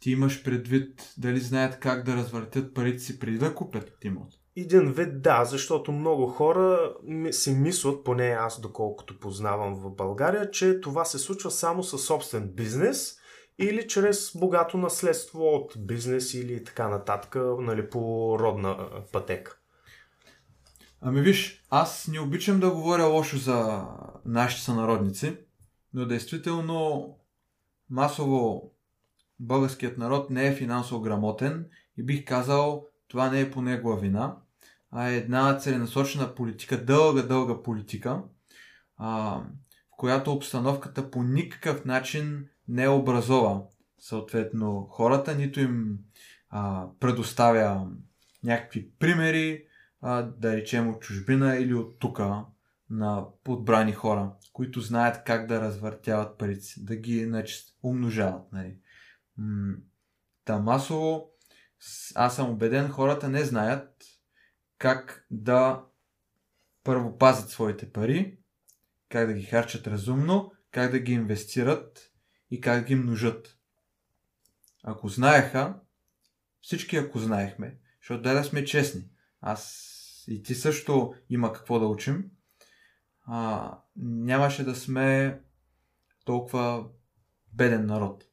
Ти 0.00 0.10
имаш 0.10 0.44
предвид 0.44 1.14
дали 1.18 1.40
знаят 1.40 1.78
как 1.78 2.04
да 2.04 2.16
развъртят 2.16 2.74
парите 2.74 2.98
си 2.98 3.18
преди 3.18 3.38
да 3.38 3.54
купят 3.54 3.92
имот? 4.02 4.28
Един 4.56 4.92
вид 4.92 5.22
да, 5.22 5.44
защото 5.44 5.92
много 5.92 6.26
хора 6.26 6.94
си 7.30 7.54
мислят, 7.54 8.04
поне 8.04 8.26
аз 8.26 8.60
доколкото 8.60 9.20
познавам 9.20 9.74
в 9.74 9.90
България, 9.90 10.50
че 10.50 10.80
това 10.80 11.04
се 11.04 11.18
случва 11.18 11.50
само 11.50 11.82
със 11.82 12.04
собствен 12.04 12.48
бизнес 12.48 13.16
или 13.58 13.88
чрез 13.88 14.32
богато 14.38 14.78
наследство 14.78 15.40
от 15.40 15.72
бизнес 15.78 16.34
или 16.34 16.64
така 16.64 16.88
нататък, 16.88 17.36
нали, 17.58 17.90
по 17.90 18.36
родна 18.38 18.90
пътека. 19.12 19.58
Ами 21.06 21.20
виж, 21.20 21.64
аз 21.70 22.08
не 22.08 22.20
обичам 22.20 22.60
да 22.60 22.70
говоря 22.70 23.04
лошо 23.04 23.36
за 23.38 23.86
нашите 24.24 24.62
сънародници, 24.62 25.36
но 25.94 26.06
действително 26.06 27.08
масово 27.90 28.72
българският 29.40 29.98
народ 29.98 30.30
не 30.30 30.46
е 30.46 30.54
финансово 30.54 31.00
грамотен 31.00 31.66
и 31.96 32.02
бих 32.02 32.24
казал, 32.24 32.86
това 33.08 33.30
не 33.30 33.40
е 33.40 33.50
по 33.50 33.62
негова 33.62 33.96
вина 33.96 34.36
а 34.96 35.08
е 35.08 35.16
една 35.16 35.58
целенасочена 35.58 36.34
политика, 36.34 36.84
дълга, 36.84 37.22
дълга 37.22 37.62
политика, 37.62 38.22
а, 38.96 39.40
в 39.92 39.96
която 39.96 40.32
обстановката 40.32 41.10
по 41.10 41.22
никакъв 41.22 41.84
начин 41.84 42.46
не 42.68 42.88
образова. 42.88 43.62
Съответно 43.98 44.86
хората, 44.90 45.34
нито 45.34 45.60
им 45.60 45.98
а, 46.50 46.86
предоставя 47.00 47.88
някакви 48.44 48.90
примери, 48.98 49.64
а, 50.06 50.22
да 50.22 50.56
речем 50.56 50.88
от 50.88 51.02
чужбина 51.02 51.56
или 51.56 51.74
от 51.74 51.98
тук 51.98 52.20
на 52.90 53.24
подбрани 53.44 53.92
хора, 53.92 54.32
които 54.52 54.80
знаят 54.80 55.24
как 55.24 55.46
да 55.46 55.60
развъртяват 55.60 56.38
парите, 56.38 56.74
да 56.78 56.96
ги 56.96 57.24
значи, 57.24 57.62
умножават. 57.82 58.52
Нали. 58.52 58.78
Та 60.44 60.58
масово 60.58 61.30
аз 62.14 62.36
съм 62.36 62.50
убеден, 62.50 62.88
хората 62.88 63.28
не 63.28 63.44
знаят 63.44 64.04
как 64.78 65.26
да 65.30 65.84
първо 66.84 67.18
пазят 67.18 67.50
своите 67.50 67.92
пари, 67.92 68.38
как 69.08 69.26
да 69.26 69.34
ги 69.34 69.44
харчат 69.44 69.86
разумно, 69.86 70.52
как 70.70 70.90
да 70.90 70.98
ги 70.98 71.12
инвестират 71.12 72.12
и 72.50 72.60
как 72.60 72.80
да 72.80 72.86
ги 72.86 72.94
множат. 72.94 73.58
Ако 74.82 75.08
знаеха, 75.08 75.80
всички 76.60 76.96
ако 76.96 77.18
знаехме, 77.18 77.78
защото 78.00 78.22
да 78.22 78.44
сме 78.44 78.64
честни, 78.64 79.08
аз 79.40 79.93
и 80.28 80.42
ти 80.42 80.54
също 80.54 81.14
има 81.30 81.52
какво 81.52 81.78
да 81.78 81.86
учим, 81.86 82.30
а, 83.26 83.70
нямаше 83.96 84.64
да 84.64 84.74
сме 84.74 85.40
толкова 86.24 86.86
беден 87.52 87.86
народ. 87.86 88.24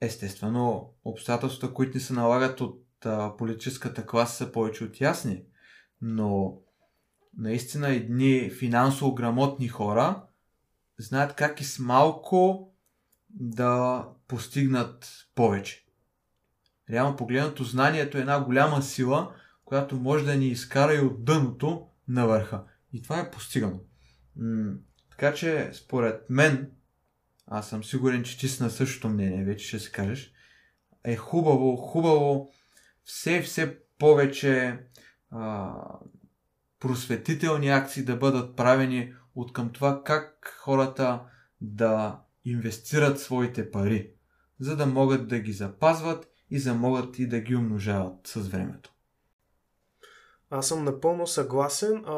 Естествено, 0.00 0.94
обстоятелствата, 1.04 1.74
които 1.74 1.96
ни 1.96 2.00
се 2.00 2.12
налагат 2.12 2.60
от 2.60 2.86
а, 3.04 3.36
политическата 3.36 4.06
класа 4.06 4.36
са 4.36 4.52
повече 4.52 4.84
от 4.84 5.00
ясни, 5.00 5.42
но 6.02 6.58
наистина 7.36 7.88
едни 7.88 8.50
финансово 8.50 9.14
грамотни 9.14 9.68
хора 9.68 10.22
знаят 10.98 11.34
как 11.34 11.60
и 11.60 11.64
с 11.64 11.78
малко 11.78 12.70
да 13.30 14.04
постигнат 14.28 15.26
повече. 15.34 15.86
Реално 16.90 17.16
погледнато, 17.16 17.64
знанието 17.64 18.18
е 18.18 18.20
една 18.20 18.44
голяма 18.44 18.82
сила, 18.82 19.34
която 19.66 19.96
може 19.96 20.24
да 20.24 20.36
ни 20.36 20.46
изкара 20.46 20.94
и 20.94 21.00
от 21.00 21.24
дъното 21.24 21.86
на 22.08 22.26
върха. 22.26 22.64
И 22.92 23.02
това 23.02 23.20
е 23.20 23.30
постигано. 23.30 23.80
М- 24.36 24.74
така 25.10 25.34
че, 25.34 25.70
според 25.72 26.30
мен, 26.30 26.70
аз 27.46 27.68
съм 27.68 27.84
сигурен, 27.84 28.22
че 28.22 28.38
ти 28.38 28.48
си 28.48 28.62
на 28.62 28.70
същото 28.70 29.08
мнение, 29.08 29.44
вече 29.44 29.66
ще 29.66 29.78
се 29.78 29.92
кажеш, 29.92 30.32
е 31.04 31.16
хубаво, 31.16 31.76
хубаво 31.76 32.50
все, 33.04 33.42
все 33.42 33.78
повече 33.98 34.78
а, 35.30 35.72
просветителни 36.80 37.68
акции 37.68 38.04
да 38.04 38.16
бъдат 38.16 38.56
правени 38.56 39.14
от 39.34 39.52
към 39.52 39.72
това 39.72 40.02
как 40.04 40.56
хората 40.60 41.22
да 41.60 42.20
инвестират 42.44 43.20
своите 43.20 43.70
пари, 43.70 44.10
за 44.60 44.76
да 44.76 44.86
могат 44.86 45.28
да 45.28 45.38
ги 45.38 45.52
запазват 45.52 46.28
и 46.50 46.58
за 46.58 46.74
могат 46.74 47.18
и 47.18 47.28
да 47.28 47.40
ги 47.40 47.56
умножават 47.56 48.26
с 48.26 48.48
времето. 48.48 48.95
Аз 50.50 50.68
съм 50.68 50.84
напълно 50.84 51.26
съгласен. 51.26 52.04
А, 52.06 52.14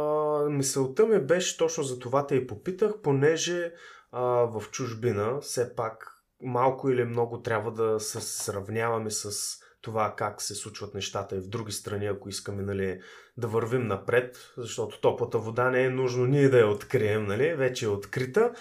мисълта 0.50 1.06
ми 1.06 1.20
беше 1.20 1.58
точно 1.58 1.84
за 1.84 1.98
това 1.98 2.26
те 2.26 2.34
и 2.34 2.46
попитах, 2.46 2.92
понеже 3.02 3.72
а, 4.12 4.22
в 4.22 4.64
чужбина 4.70 5.40
все 5.40 5.74
пак 5.74 6.14
малко 6.42 6.90
или 6.90 7.04
много 7.04 7.42
трябва 7.42 7.72
да 7.72 8.00
се 8.00 8.20
сравняваме 8.20 9.10
с 9.10 9.32
това 9.80 10.14
как 10.16 10.42
се 10.42 10.54
случват 10.54 10.94
нещата 10.94 11.36
и 11.36 11.40
в 11.40 11.48
други 11.48 11.72
страни, 11.72 12.06
ако 12.06 12.28
искаме 12.28 12.62
нали, 12.62 13.00
да 13.36 13.46
вървим 13.46 13.86
напред, 13.86 14.52
защото 14.56 15.00
топлата 15.00 15.38
вода 15.38 15.70
не 15.70 15.84
е 15.84 15.90
нужно 15.90 16.26
ние 16.26 16.48
да 16.48 16.58
я 16.58 16.68
открием, 16.68 17.26
нали, 17.26 17.54
вече 17.54 17.84
е 17.84 17.88
открита. 17.88 18.52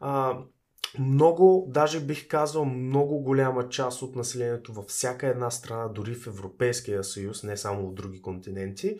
А, 0.00 0.38
много, 0.98 1.66
даже 1.68 2.00
бих 2.00 2.28
казал, 2.28 2.64
много 2.64 3.18
голяма 3.18 3.68
част 3.68 4.02
от 4.02 4.16
населението 4.16 4.72
във 4.72 4.84
всяка 4.86 5.26
една 5.26 5.50
страна, 5.50 5.88
дори 5.88 6.14
в 6.14 6.26
Европейския 6.26 7.04
съюз, 7.04 7.42
не 7.42 7.56
само 7.56 7.88
в 7.88 7.94
други 7.94 8.22
континенти, 8.22 8.98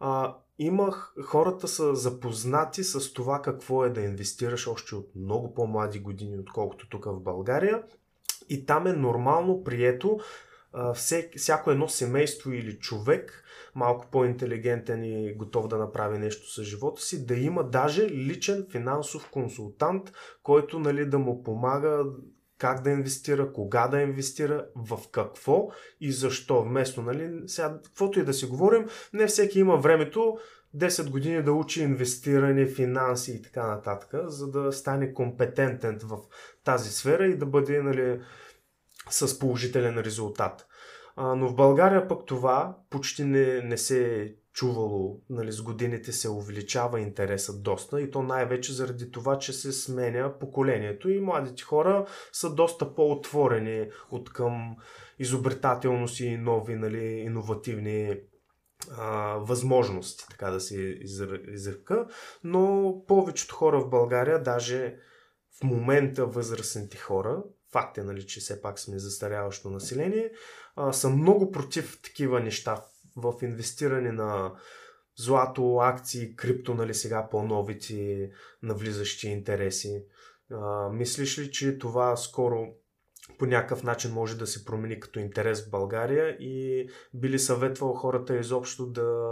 а, 0.00 0.36
имах, 0.58 1.14
хората 1.24 1.68
са 1.68 1.94
запознати 1.94 2.84
с 2.84 3.12
това 3.12 3.42
какво 3.42 3.84
е 3.84 3.90
да 3.90 4.00
инвестираш 4.00 4.66
още 4.66 4.94
от 4.94 5.10
много 5.16 5.54
по-млади 5.54 5.98
години, 5.98 6.38
отколкото 6.38 6.88
тук 6.88 7.04
в 7.04 7.20
България. 7.20 7.82
И 8.48 8.66
там 8.66 8.86
е 8.86 8.92
нормално 8.92 9.64
прието 9.64 10.18
всек, 10.94 11.38
всяко 11.38 11.70
едно 11.70 11.88
семейство 11.88 12.52
или 12.52 12.78
човек, 12.78 13.44
малко 13.74 14.06
по-интелигентен 14.10 15.04
и 15.04 15.34
готов 15.34 15.68
да 15.68 15.78
направи 15.78 16.18
нещо 16.18 16.52
с 16.52 16.62
живота 16.62 17.02
си, 17.02 17.26
да 17.26 17.34
има 17.34 17.64
даже 17.64 18.08
личен 18.08 18.66
финансов 18.70 19.30
консултант, 19.30 20.12
който 20.42 20.78
нали, 20.78 21.06
да 21.06 21.18
му 21.18 21.42
помага 21.42 22.04
как 22.58 22.82
да 22.82 22.90
инвестира, 22.90 23.52
кога 23.52 23.88
да 23.88 24.00
инвестира, 24.00 24.66
в 24.76 24.98
какво 25.12 25.68
и 26.00 26.12
защо. 26.12 26.62
Вместо, 26.62 27.02
нали, 27.02 27.30
сега, 27.46 27.80
каквото 27.84 28.20
и 28.20 28.24
да 28.24 28.34
си 28.34 28.46
говорим, 28.46 28.86
не 29.12 29.26
всеки 29.26 29.58
има 29.58 29.76
времето 29.76 30.38
10 30.76 31.10
години 31.10 31.42
да 31.42 31.52
учи 31.52 31.82
инвестиране, 31.82 32.66
финанси 32.66 33.32
и 33.32 33.42
така 33.42 33.66
нататък, 33.66 34.10
за 34.24 34.50
да 34.50 34.72
стане 34.72 35.14
компетентен 35.14 35.98
в 36.02 36.18
тази 36.64 36.90
сфера 36.90 37.26
и 37.26 37.36
да 37.36 37.46
бъде 37.46 37.82
нали, 37.82 38.20
с 39.10 39.38
положителен 39.38 39.98
резултат. 39.98 40.66
А, 41.16 41.34
но 41.34 41.48
в 41.48 41.54
България 41.54 42.08
пък 42.08 42.26
това 42.26 42.76
почти 42.90 43.24
не, 43.24 43.62
не 43.62 43.78
се 43.78 44.22
е 44.22 44.28
чувало. 44.52 45.20
Нали, 45.30 45.52
с 45.52 45.62
годините 45.62 46.12
се 46.12 46.28
увеличава 46.28 47.00
интересът 47.00 47.62
доста 47.62 48.00
и 48.00 48.10
то 48.10 48.22
най-вече 48.22 48.72
заради 48.72 49.10
това, 49.10 49.38
че 49.38 49.52
се 49.52 49.72
сменя 49.72 50.38
поколението 50.38 51.10
и 51.10 51.20
младите 51.20 51.62
хора 51.62 52.06
са 52.32 52.54
доста 52.54 52.94
по-отворени 52.94 53.90
от 54.10 54.32
към 54.32 54.76
изобретателност 55.18 56.20
и 56.20 56.36
нови, 56.36 56.74
нали, 56.74 57.04
иновативни 57.04 58.16
възможности, 59.36 60.24
така 60.30 60.50
да 60.50 60.60
се 60.60 60.98
изрека. 61.48 62.06
Но 62.44 62.94
повечето 63.08 63.54
хора 63.54 63.80
в 63.80 63.90
България, 63.90 64.42
даже 64.42 64.96
в 65.60 65.64
момента 65.64 66.26
възрастните 66.26 66.96
хора, 66.96 67.42
факт 67.72 67.98
е, 67.98 68.02
нали, 68.02 68.26
че 68.26 68.40
все 68.40 68.62
пак 68.62 68.78
сме 68.78 68.98
застаряващо 68.98 69.70
население, 69.70 70.32
а, 70.76 70.92
са 70.92 71.10
много 71.10 71.50
против 71.50 72.00
такива 72.02 72.40
неща 72.40 72.84
в 73.16 73.34
инвестиране 73.42 74.12
на 74.12 74.52
злато, 75.16 75.76
акции, 75.76 76.36
крипто, 76.36 76.74
нали 76.74 76.94
сега 76.94 77.28
по-новите 77.30 78.30
навлизащи 78.62 79.28
интереси. 79.28 80.04
А, 80.50 80.88
мислиш 80.88 81.38
ли, 81.38 81.52
че 81.52 81.78
това 81.78 82.16
скоро 82.16 82.66
по 83.38 83.46
някакъв 83.46 83.82
начин 83.82 84.12
може 84.12 84.38
да 84.38 84.46
се 84.46 84.64
промени 84.64 85.00
като 85.00 85.18
интерес 85.18 85.66
в 85.66 85.70
България 85.70 86.36
и 86.40 86.86
би 87.14 87.28
ли 87.28 87.38
съветвал 87.38 87.94
хората 87.94 88.36
изобщо 88.36 88.86
да 88.86 89.30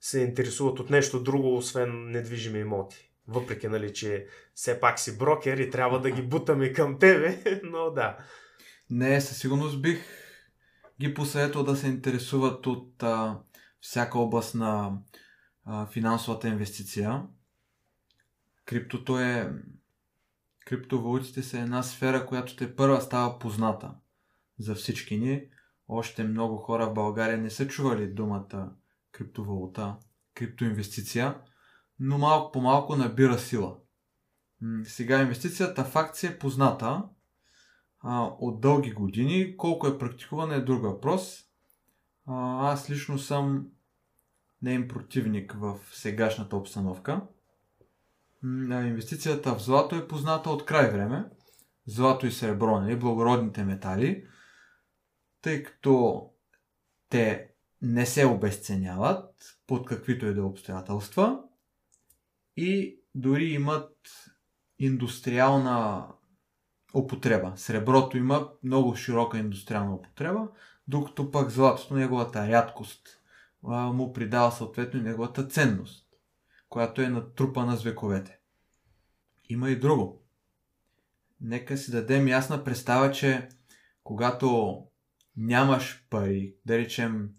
се 0.00 0.20
интересуват 0.20 0.80
от 0.80 0.90
нещо 0.90 1.22
друго, 1.22 1.56
освен 1.56 2.10
недвижими 2.10 2.58
имоти? 2.58 3.10
Въпреки, 3.28 3.68
нали, 3.68 3.94
че 3.94 4.26
все 4.54 4.80
пак 4.80 4.98
си 4.98 5.18
брокер 5.18 5.58
и 5.58 5.70
трябва 5.70 6.00
да 6.00 6.10
ги 6.10 6.22
бутаме 6.22 6.72
към 6.72 6.98
тебе, 6.98 7.60
но 7.64 7.90
да. 7.90 8.16
Не, 8.90 9.20
със 9.20 9.38
сигурност 9.38 9.82
бих 9.82 10.04
ги 11.00 11.14
посъветвал 11.14 11.64
да 11.64 11.76
се 11.76 11.86
интересуват 11.86 12.66
от 12.66 13.02
а, 13.02 13.40
всяка 13.80 14.18
област 14.18 14.54
на 14.54 14.98
а, 15.64 15.86
финансовата 15.86 16.48
инвестиция. 16.48 17.22
Криптото 18.64 19.20
е... 19.20 19.52
Криптовалутите 20.66 21.42
са 21.42 21.58
една 21.58 21.82
сфера, 21.82 22.26
която 22.26 22.56
те 22.56 22.76
първа 22.76 23.00
става 23.00 23.38
позната 23.38 23.94
за 24.58 24.74
всички 24.74 25.18
ни. 25.18 25.42
Още 25.88 26.24
много 26.24 26.56
хора 26.56 26.86
в 26.86 26.94
България 26.94 27.38
не 27.38 27.50
са 27.50 27.68
чували 27.68 28.06
думата 28.06 28.70
криптовалута, 29.12 29.96
криптоинвестиция 30.34 31.34
но 32.00 32.18
малко 32.18 32.52
по 32.52 32.60
малко 32.60 32.96
набира 32.96 33.38
сила. 33.38 33.76
Сега 34.84 35.22
инвестицията 35.22 35.84
в 35.84 35.96
акция 35.96 36.30
е 36.30 36.38
позната 36.38 37.02
а, 38.00 38.22
от 38.40 38.60
дълги 38.60 38.92
години. 38.92 39.56
Колко 39.56 39.86
е 39.86 39.98
практикувана 39.98 40.54
е 40.54 40.60
друг 40.60 40.82
въпрос. 40.82 41.38
А, 42.26 42.72
аз 42.72 42.90
лично 42.90 43.18
съм 43.18 43.66
нейн 44.62 44.88
противник 44.88 45.52
в 45.52 45.78
сегашната 45.92 46.56
обстановка. 46.56 47.26
Инвестицията 48.70 49.54
в 49.54 49.62
злато 49.62 49.96
е 49.96 50.08
позната 50.08 50.50
от 50.50 50.64
край 50.64 50.90
време. 50.90 51.24
Злато 51.86 52.26
и 52.26 52.32
сребро, 52.32 52.80
нали, 52.80 52.98
благородните 52.98 53.64
метали, 53.64 54.26
тъй 55.42 55.62
като 55.62 56.26
те 57.08 57.50
не 57.82 58.06
се 58.06 58.26
обесценяват 58.26 59.34
под 59.66 59.86
каквито 59.86 60.26
и 60.26 60.34
да 60.34 60.40
е 60.40 60.44
обстоятелства 60.44 61.42
и 62.56 63.00
дори 63.14 63.44
имат 63.44 63.96
индустриална 64.78 66.06
употреба. 66.94 67.52
Среброто 67.56 68.16
има 68.16 68.48
много 68.62 68.96
широка 68.96 69.38
индустриална 69.38 69.94
употреба, 69.94 70.48
докато 70.88 71.30
пък 71.30 71.50
златото, 71.50 71.94
неговата 71.94 72.48
рядкост, 72.48 73.08
му 73.62 74.12
придава 74.12 74.52
съответно 74.52 75.00
и 75.00 75.02
неговата 75.02 75.48
ценност, 75.48 76.06
която 76.68 77.02
е 77.02 77.08
натрупана 77.08 77.76
с 77.76 77.82
вековете. 77.82 78.38
Има 79.48 79.70
и 79.70 79.78
друго. 79.78 80.22
Нека 81.40 81.76
си 81.76 81.90
дадем 81.90 82.28
ясна 82.28 82.64
представа, 82.64 83.12
че 83.12 83.48
когато 84.04 84.82
нямаш 85.36 86.06
пари, 86.10 86.54
да 86.66 86.78
речем, 86.78 87.30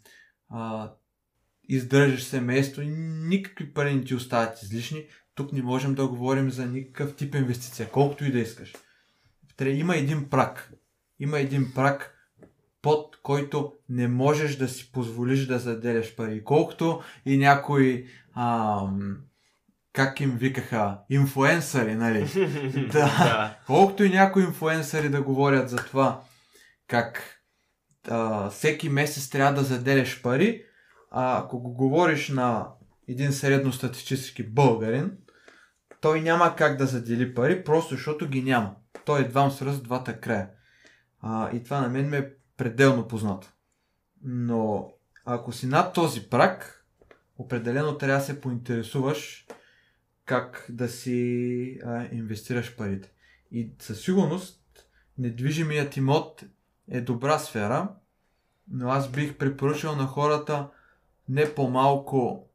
издържаш 1.69 2.23
семейство 2.23 2.82
и 2.82 2.88
никакви 3.27 3.73
пари 3.73 3.95
не 3.95 4.03
ти 4.03 4.15
остават 4.15 4.62
излишни, 4.62 5.06
тук 5.36 5.53
не 5.53 5.62
можем 5.62 5.95
да 5.95 6.08
говорим 6.08 6.51
за 6.51 6.65
никакъв 6.65 7.15
тип 7.15 7.36
инвестиция, 7.36 7.89
колкото 7.89 8.25
и 8.25 8.32
да 8.32 8.39
искаш. 8.39 8.73
Има 9.62 9.95
един 9.95 10.30
прак. 10.30 10.71
Има 11.19 11.39
един 11.39 11.71
прак, 11.75 12.13
под 12.82 13.17
който 13.23 13.73
не 13.89 14.08
можеш 14.08 14.56
да 14.56 14.67
си 14.67 14.91
позволиш 14.91 15.45
да 15.45 15.60
заделяш 15.60 16.15
пари. 16.15 16.43
Колкото 16.43 17.01
и 17.25 17.38
някои 17.38 18.08
ам, 18.36 19.17
как 19.93 20.19
им 20.19 20.38
викаха, 20.38 20.99
инфуенсъри, 21.10 21.95
нали? 21.95 22.25
да. 22.91 23.58
Колкото 23.65 24.03
и 24.03 24.10
някои 24.10 24.43
инфуенсъри 24.43 25.10
да 25.10 25.21
говорят 25.21 25.69
за 25.69 25.77
това, 25.77 26.21
как 26.88 27.41
а, 28.08 28.49
всеки 28.49 28.89
месец 28.89 29.30
трябва 29.30 29.53
да 29.53 29.63
заделяш 29.63 30.21
пари, 30.21 30.63
а 31.12 31.39
ако 31.39 31.60
го 31.60 31.74
говориш 31.74 32.30
на 32.30 32.67
един 33.08 33.32
средностатистически 33.32 34.43
българин, 34.43 35.17
той 36.02 36.22
няма 36.22 36.56
как 36.56 36.78
да 36.78 36.86
задели 36.86 37.34
пари, 37.34 37.63
просто 37.63 37.96
защото 37.96 38.30
ги 38.30 38.41
няма. 38.43 38.76
Той 39.06 39.22
едва 39.22 39.50
свързва 39.50 39.84
двата 39.84 40.20
края. 40.20 40.50
А, 41.22 41.56
и 41.56 41.63
това 41.63 41.82
на 41.82 41.89
мен 41.89 42.10
ме 42.10 42.17
е 42.17 42.30
пределно 42.58 43.08
познато. 43.08 43.48
Но 44.24 44.91
ако 45.26 45.52
си 45.52 45.67
над 45.67 45.93
този 45.93 46.30
прак, 46.30 46.86
определено 47.38 47.98
трябва 47.98 48.20
да 48.20 48.26
се 48.26 48.41
поинтересуваш 48.41 49.48
как 50.26 50.65
да 50.70 50.89
си 50.89 51.80
а, 51.86 52.06
инвестираш 52.12 52.76
парите. 52.76 53.12
И 53.52 53.72
със 53.80 54.02
сигурност 54.02 54.63
недвижимият 55.17 55.98
имот 55.98 56.43
е 56.88 57.02
добра 57.02 57.39
сфера, 57.39 57.89
но 58.72 58.89
аз 58.89 59.12
бих 59.12 59.38
препоръчал 59.38 59.96
на 59.96 60.06
хората 60.06 60.70
не 61.30 61.56
по-малко 61.56 62.50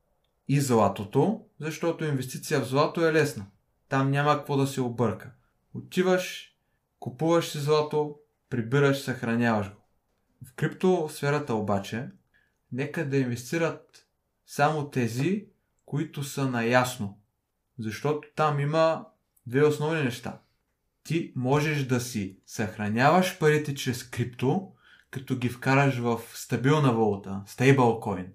и 0.48 0.60
златото, 0.60 1.44
защото 1.60 2.04
инвестиция 2.04 2.60
в 2.60 2.68
злато 2.68 3.06
е 3.06 3.12
лесна. 3.12 3.46
Там 3.88 4.10
няма 4.10 4.36
какво 4.36 4.56
да 4.56 4.66
се 4.66 4.80
обърка. 4.80 5.32
Отиваш, 5.74 6.56
купуваш 7.00 7.48
си 7.48 7.58
злато, 7.58 8.16
прибираш, 8.50 9.00
съхраняваш 9.00 9.70
го. 9.70 9.80
В 10.44 10.54
крипто 10.54 11.08
сферата 11.10 11.54
обаче, 11.54 12.10
нека 12.72 13.08
да 13.08 13.16
инвестират 13.16 14.06
само 14.46 14.90
тези, 14.90 15.46
които 15.86 16.24
са 16.24 16.50
наясно. 16.50 17.18
Защото 17.78 18.28
там 18.36 18.60
има 18.60 19.06
две 19.46 19.64
основни 19.64 20.02
неща. 20.02 20.40
Ти 21.04 21.32
можеш 21.36 21.84
да 21.84 22.00
си 22.00 22.38
съхраняваш 22.46 23.38
парите 23.38 23.74
чрез 23.74 24.04
крипто, 24.04 24.72
като 25.10 25.36
ги 25.36 25.48
вкараш 25.48 25.98
в 25.98 26.20
стабилна 26.34 26.92
валута, 26.92 27.42
стейблкоин. 27.46 28.32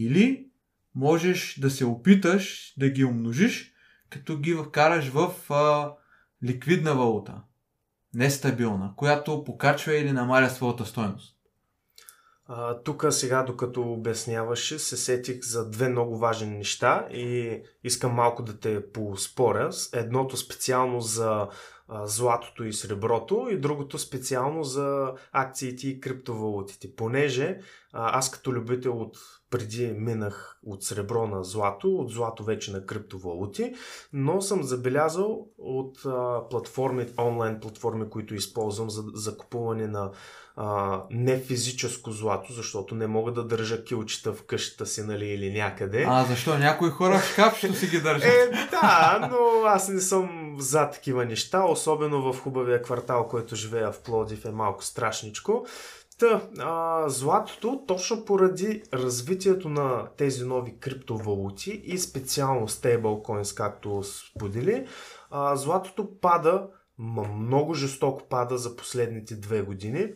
Или 0.00 0.48
можеш 0.94 1.58
да 1.60 1.70
се 1.70 1.84
опиташ 1.84 2.74
да 2.78 2.88
ги 2.88 3.04
умножиш, 3.04 3.72
като 4.10 4.38
ги 4.38 4.54
вкараш 4.54 5.08
в 5.08 5.34
а, 5.50 5.92
ликвидна 6.44 6.94
валута. 6.94 7.42
нестабилна, 8.14 8.92
която 8.96 9.44
покачва 9.44 9.94
или 9.94 10.12
намаля 10.12 10.50
своята 10.50 10.86
стойност? 10.86 11.36
Тук 12.84 13.06
сега, 13.10 13.42
докато 13.42 13.82
обясняваше, 13.82 14.78
се 14.78 14.96
сетих 14.96 15.42
за 15.42 15.70
две 15.70 15.88
много 15.88 16.18
важни 16.18 16.56
неща 16.56 17.08
и 17.10 17.60
искам 17.84 18.12
малко 18.12 18.42
да 18.42 18.60
те 18.60 18.92
поспоря. 18.92 19.70
Едното 19.92 20.36
специално 20.36 21.00
за 21.00 21.48
а, 21.92 22.06
златото 22.06 22.64
и 22.64 22.72
среброто 22.72 23.48
и 23.50 23.60
другото 23.60 23.98
специално 23.98 24.64
за 24.64 25.12
акциите 25.32 25.88
и 25.88 26.00
криптовалутите. 26.00 26.94
Понеже 26.96 27.58
аз 27.92 28.30
като 28.30 28.52
любител 28.52 29.00
от 29.00 29.16
преди 29.50 29.92
минах 29.92 30.60
от 30.66 30.84
сребро 30.84 31.26
на 31.26 31.44
злато, 31.44 31.94
от 31.94 32.10
злато 32.10 32.44
вече 32.44 32.72
на 32.72 32.86
криптовалути, 32.86 33.74
но 34.12 34.42
съм 34.42 34.62
забелязал 34.62 35.48
от 35.58 35.98
платформи, 36.50 37.06
онлайн 37.18 37.60
платформи, 37.60 38.10
които 38.10 38.34
използвам 38.34 38.90
за 38.90 39.02
закупуване 39.14 39.86
на 39.86 40.10
а, 40.62 41.02
не 41.10 41.38
физическо 41.38 42.10
злато, 42.10 42.52
защото 42.52 42.94
не 42.94 43.06
мога 43.06 43.32
да 43.32 43.44
държа 43.44 43.84
килчета 43.84 44.32
в 44.32 44.42
къщата 44.42 44.86
си, 44.86 45.02
нали, 45.02 45.26
или 45.26 45.52
някъде. 45.52 46.04
А, 46.08 46.24
защо? 46.24 46.58
Някои 46.58 46.90
хора 46.90 47.18
в 47.18 47.32
шкафчето 47.32 47.74
си 47.74 47.86
ги 47.86 48.00
държат. 48.00 48.24
Е, 48.24 48.68
да, 48.70 49.28
но 49.30 49.66
аз 49.66 49.88
не 49.88 50.00
съм 50.00 50.56
за 50.58 50.90
такива 50.90 51.24
неща, 51.24 51.64
особено 51.64 52.32
в 52.32 52.40
хубавия 52.40 52.82
квартал, 52.82 53.28
който 53.28 53.56
живея 53.56 53.92
в 53.92 54.00
Плодив 54.00 54.44
е 54.44 54.50
малко 54.50 54.84
страшничко. 54.84 55.66
Та, 56.18 56.40
а, 56.58 57.08
златото, 57.08 57.84
точно 57.86 58.24
поради 58.24 58.82
развитието 58.94 59.68
на 59.68 60.08
тези 60.16 60.44
нови 60.44 60.78
криптовалути 60.78 61.70
и 61.84 61.98
специално 61.98 62.68
стейблкоинс, 62.68 63.52
както 63.52 64.02
сподели, 64.02 64.86
а, 65.30 65.56
златото 65.56 66.20
пада, 66.20 66.66
много 67.36 67.74
жестоко 67.74 68.28
пада 68.28 68.58
за 68.58 68.76
последните 68.76 69.34
две 69.34 69.62
години. 69.62 70.06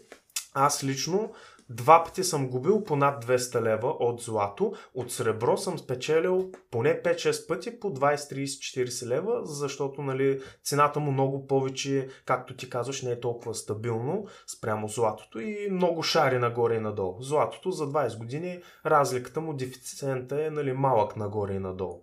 Аз 0.55 0.85
лично 0.85 1.33
два 1.71 2.05
пъти 2.05 2.25
съм 2.25 2.49
губил 2.49 2.85
по 2.85 2.97
над 2.97 3.25
200 3.25 3.63
лева 3.63 3.89
от 3.89 4.21
злато. 4.21 4.73
От 4.95 5.13
сребро 5.13 5.57
съм 5.57 5.79
спечелил 5.79 6.51
поне 6.71 7.03
5-6 7.03 7.49
пъти 7.49 7.81
по 7.81 7.95
20-30-40 7.95 9.07
лева, 9.07 9.41
защото 9.45 10.03
нали, 10.03 10.41
цената 10.65 11.01
му 11.01 11.13
много 11.13 11.47
повече, 11.47 12.09
както 12.25 12.57
ти 12.57 12.71
казваш, 12.71 13.03
не 13.03 13.11
е 13.11 13.21
толкова 13.21 13.55
стабилно 13.55 14.27
спрямо 14.47 14.89
златото 14.89 15.41
и 15.41 15.69
много 15.71 16.03
шари 16.03 16.39
нагоре 16.39 16.75
и 16.75 16.81
надолу. 16.81 17.23
Златото 17.23 17.71
за 17.71 17.87
20 17.87 18.19
години 18.19 18.63
разликата 18.87 19.41
му, 19.41 19.55
дефициента 19.55 20.45
е 20.45 20.51
нали, 20.51 20.73
малък 20.73 21.17
нагоре 21.17 21.55
и 21.55 21.59
надолу. 21.59 22.03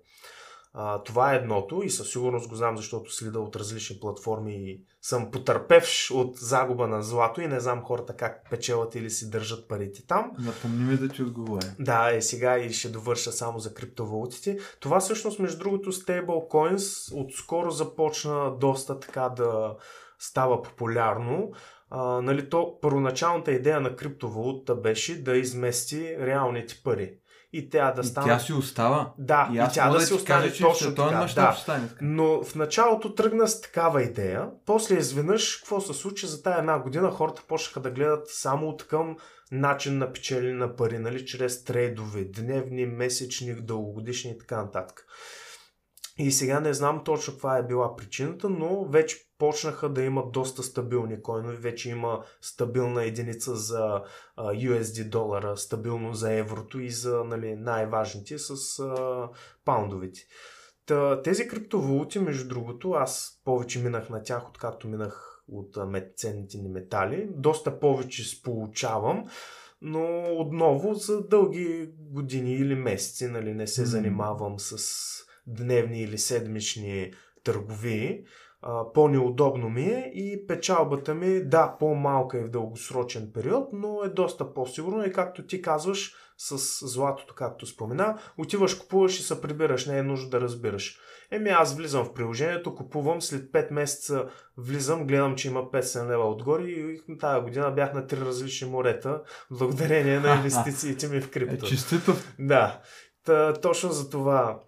А, 0.73 1.03
това 1.03 1.33
е 1.33 1.37
едното 1.37 1.81
и 1.83 1.89
със 1.89 2.11
сигурност 2.11 2.49
го 2.49 2.55
знам, 2.55 2.77
защото 2.77 3.13
следа 3.13 3.39
от 3.39 3.55
различни 3.55 3.99
платформи 3.99 4.53
и 4.53 4.81
съм 5.01 5.31
потърпевш 5.31 6.11
от 6.11 6.37
загуба 6.37 6.87
на 6.87 7.03
злато 7.03 7.41
и 7.41 7.47
не 7.47 7.59
знам 7.59 7.83
хората 7.83 8.15
как 8.15 8.49
печелят 8.49 8.95
или 8.95 9.09
си 9.09 9.29
държат 9.29 9.67
парите 9.67 10.07
там. 10.07 10.31
Напомни 10.39 10.83
ми 10.83 10.97
да 10.97 11.09
ти 11.09 11.23
отговоря. 11.23 11.75
Да, 11.79 12.15
е 12.15 12.21
сега 12.21 12.57
и 12.57 12.73
ще 12.73 12.89
довърша 12.89 13.31
само 13.31 13.59
за 13.59 13.73
криптовалутите. 13.73 14.57
Това 14.79 14.99
всъщност, 14.99 15.39
между 15.39 15.59
другото, 15.59 15.91
stablecoins 15.91 17.15
отскоро 17.25 17.71
започна 17.71 18.57
доста 18.57 18.99
така 18.99 19.29
да 19.29 19.75
става 20.19 20.61
популярно. 20.61 21.51
А, 21.89 22.21
нали, 22.21 22.49
то, 22.49 22.79
първоначалната 22.81 23.51
идея 23.51 23.81
на 23.81 23.95
криптовалута 23.95 24.75
беше 24.75 25.23
да 25.23 25.37
измести 25.37 26.17
реалните 26.19 26.81
пари 26.83 27.13
и 27.53 27.69
тя 27.69 27.91
да 27.91 28.03
стане. 28.03 28.27
И 28.27 28.29
тя 28.29 28.39
си 28.39 28.53
остава. 28.53 29.13
Да, 29.17 29.49
и, 29.53 29.55
и 29.55 29.73
тя 29.73 29.89
да, 29.89 29.99
да 29.99 30.05
си 30.05 30.13
остане 30.13 30.47
кажа, 30.47 30.63
точно 30.63 30.95
така. 30.95 31.27
Да. 31.35 31.53
Стане. 31.53 31.89
Но 32.01 32.43
в 32.43 32.55
началото 32.55 33.15
тръгна 33.15 33.47
с 33.47 33.61
такава 33.61 34.03
идея, 34.03 34.47
после 34.65 34.97
изведнъж 34.97 35.55
какво 35.55 35.81
се 35.81 35.93
случи 35.93 36.27
за 36.27 36.43
тая 36.43 36.59
една 36.59 36.79
година, 36.79 37.11
хората 37.11 37.41
почнаха 37.47 37.79
да 37.79 37.91
гледат 37.91 38.29
само 38.29 38.67
от 38.67 38.87
към 38.87 39.17
начин 39.51 39.97
на 39.97 40.13
печели 40.13 40.53
на 40.53 40.75
пари, 40.75 40.99
нали, 40.99 41.25
чрез 41.25 41.63
трейдове, 41.63 42.23
дневни, 42.23 42.85
месечни, 42.85 43.55
дългогодишни 43.61 44.31
и 44.31 44.37
така 44.37 44.57
нататък. 44.57 45.05
И 46.17 46.31
сега 46.31 46.59
не 46.59 46.73
знам 46.73 47.03
точно 47.05 47.33
каква 47.33 47.57
е 47.57 47.63
била 47.63 47.95
причината, 47.95 48.49
но 48.49 48.85
вече 48.85 49.17
почнаха 49.41 49.89
да 49.89 50.03
имат 50.03 50.31
доста 50.31 50.63
стабилни 50.63 51.21
койнови. 51.21 51.55
Вече 51.55 51.89
има 51.89 52.23
стабилна 52.41 53.03
единица 53.03 53.55
за 53.55 54.03
USD 54.37 55.09
долара, 55.09 55.57
стабилно 55.57 56.13
за 56.13 56.33
еврото 56.33 56.79
и 56.79 56.89
за 56.89 57.23
нали, 57.23 57.55
най-важните 57.55 58.37
с 58.37 58.79
а, 58.79 59.29
паундовите. 59.65 60.19
Та, 60.85 61.21
тези 61.21 61.47
криптовалути, 61.47 62.19
между 62.19 62.47
другото, 62.47 62.91
аз 62.91 63.41
повече 63.45 63.79
минах 63.79 64.09
на 64.09 64.23
тях, 64.23 64.49
откакто 64.49 64.87
минах 64.87 65.43
от 65.47 65.77
ценните 66.15 66.57
ни 66.57 66.69
метали. 66.69 67.29
Доста 67.31 67.79
повече 67.79 68.23
сполучавам, 68.23 69.25
но 69.81 70.35
отново 70.37 70.93
за 70.93 71.27
дълги 71.27 71.89
години 71.97 72.53
или 72.53 72.75
месеци 72.75 73.27
нали, 73.27 73.53
не 73.53 73.67
се 73.67 73.85
занимавам 73.85 74.59
с 74.59 74.77
дневни 75.47 76.01
или 76.01 76.17
седмични 76.17 77.13
търговии 77.43 78.23
по-неудобно 78.93 79.69
ми 79.69 79.83
е 79.83 80.11
и 80.13 80.47
печалбата 80.47 81.13
ми, 81.13 81.43
да, 81.43 81.75
по-малка 81.79 82.37
е 82.37 82.43
в 82.43 82.49
дългосрочен 82.49 83.31
период, 83.33 83.69
но 83.73 84.03
е 84.03 84.09
доста 84.09 84.53
по-сигурно 84.53 85.05
и 85.05 85.11
както 85.11 85.47
ти 85.47 85.61
казваш 85.61 86.15
с 86.37 86.87
златото, 86.87 87.33
както 87.35 87.65
спомена, 87.65 88.17
отиваш, 88.37 88.73
купуваш 88.73 89.19
и 89.19 89.23
се 89.23 89.41
прибираш, 89.41 89.85
не 89.85 89.97
е 89.97 90.03
нужно 90.03 90.29
да 90.29 90.41
разбираш. 90.41 90.99
Еми 91.31 91.49
аз 91.49 91.75
влизам 91.75 92.05
в 92.05 92.13
приложението, 92.13 92.75
купувам, 92.75 93.21
след 93.21 93.51
5 93.51 93.71
месеца 93.71 94.25
влизам, 94.57 95.07
гледам, 95.07 95.35
че 95.35 95.47
има 95.47 95.59
500 95.59 96.09
лева 96.09 96.29
отгоре 96.29 96.63
и 96.63 97.01
тази 97.19 97.41
година 97.41 97.71
бях 97.71 97.93
на 97.93 98.07
три 98.07 98.19
различни 98.19 98.69
морета, 98.69 99.21
благодарение 99.51 100.19
на 100.19 100.35
инвестициите 100.35 101.07
ми 101.07 101.21
в 101.21 101.31
крипто. 101.31 101.65
Е, 101.65 101.69
честито! 101.69 102.13
Да, 102.39 102.81
Та, 103.25 103.53
точно 103.53 103.91
за 103.91 104.09
това 104.09 104.59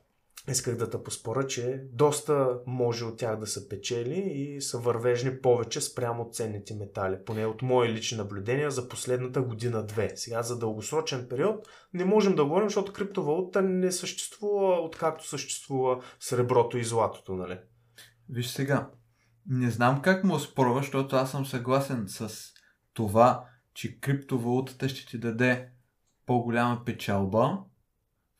исках 0.48 0.78
да 0.78 0.90
те 0.90 1.04
поспора, 1.04 1.48
че 1.48 1.84
доста 1.92 2.60
може 2.68 3.06
от 3.06 3.18
тях 3.18 3.40
да 3.40 3.48
са 3.48 3.70
печели 3.70 4.20
и 4.20 4.62
са 4.62 4.78
вървежни 4.78 5.42
повече 5.42 5.82
спрямо 5.82 6.30
ценните 6.32 6.76
метали. 6.76 7.18
Поне 7.26 7.46
от 7.46 7.62
мои 7.62 7.90
лични 7.90 8.18
наблюдения 8.18 8.72
за 8.72 8.90
последната 8.90 9.42
година-две. 9.42 10.12
Сега 10.16 10.42
за 10.42 10.60
дългосрочен 10.60 11.28
период 11.30 11.68
не 11.94 12.06
можем 12.06 12.36
да 12.36 12.46
говорим, 12.46 12.70
защото 12.70 12.94
криптовалута 12.94 13.62
не 13.62 13.92
съществува 13.92 14.82
откакто 14.82 15.28
съществува 15.28 16.04
среброто 16.20 16.78
и 16.78 16.84
златото, 16.84 17.36
нали? 17.36 17.60
Виж 18.30 18.48
сега, 18.48 18.90
не 19.48 19.72
знам 19.72 20.02
как 20.02 20.24
му 20.24 20.40
спорва, 20.40 20.80
защото 20.80 21.16
аз 21.16 21.32
съм 21.32 21.46
съгласен 21.46 22.06
с 22.08 22.30
това, 22.94 23.46
че 23.74 24.00
криптовалутата 24.00 24.90
ще 24.90 25.06
ти 25.06 25.18
даде 25.18 25.70
по-голяма 26.26 26.82
печалба, 26.86 27.60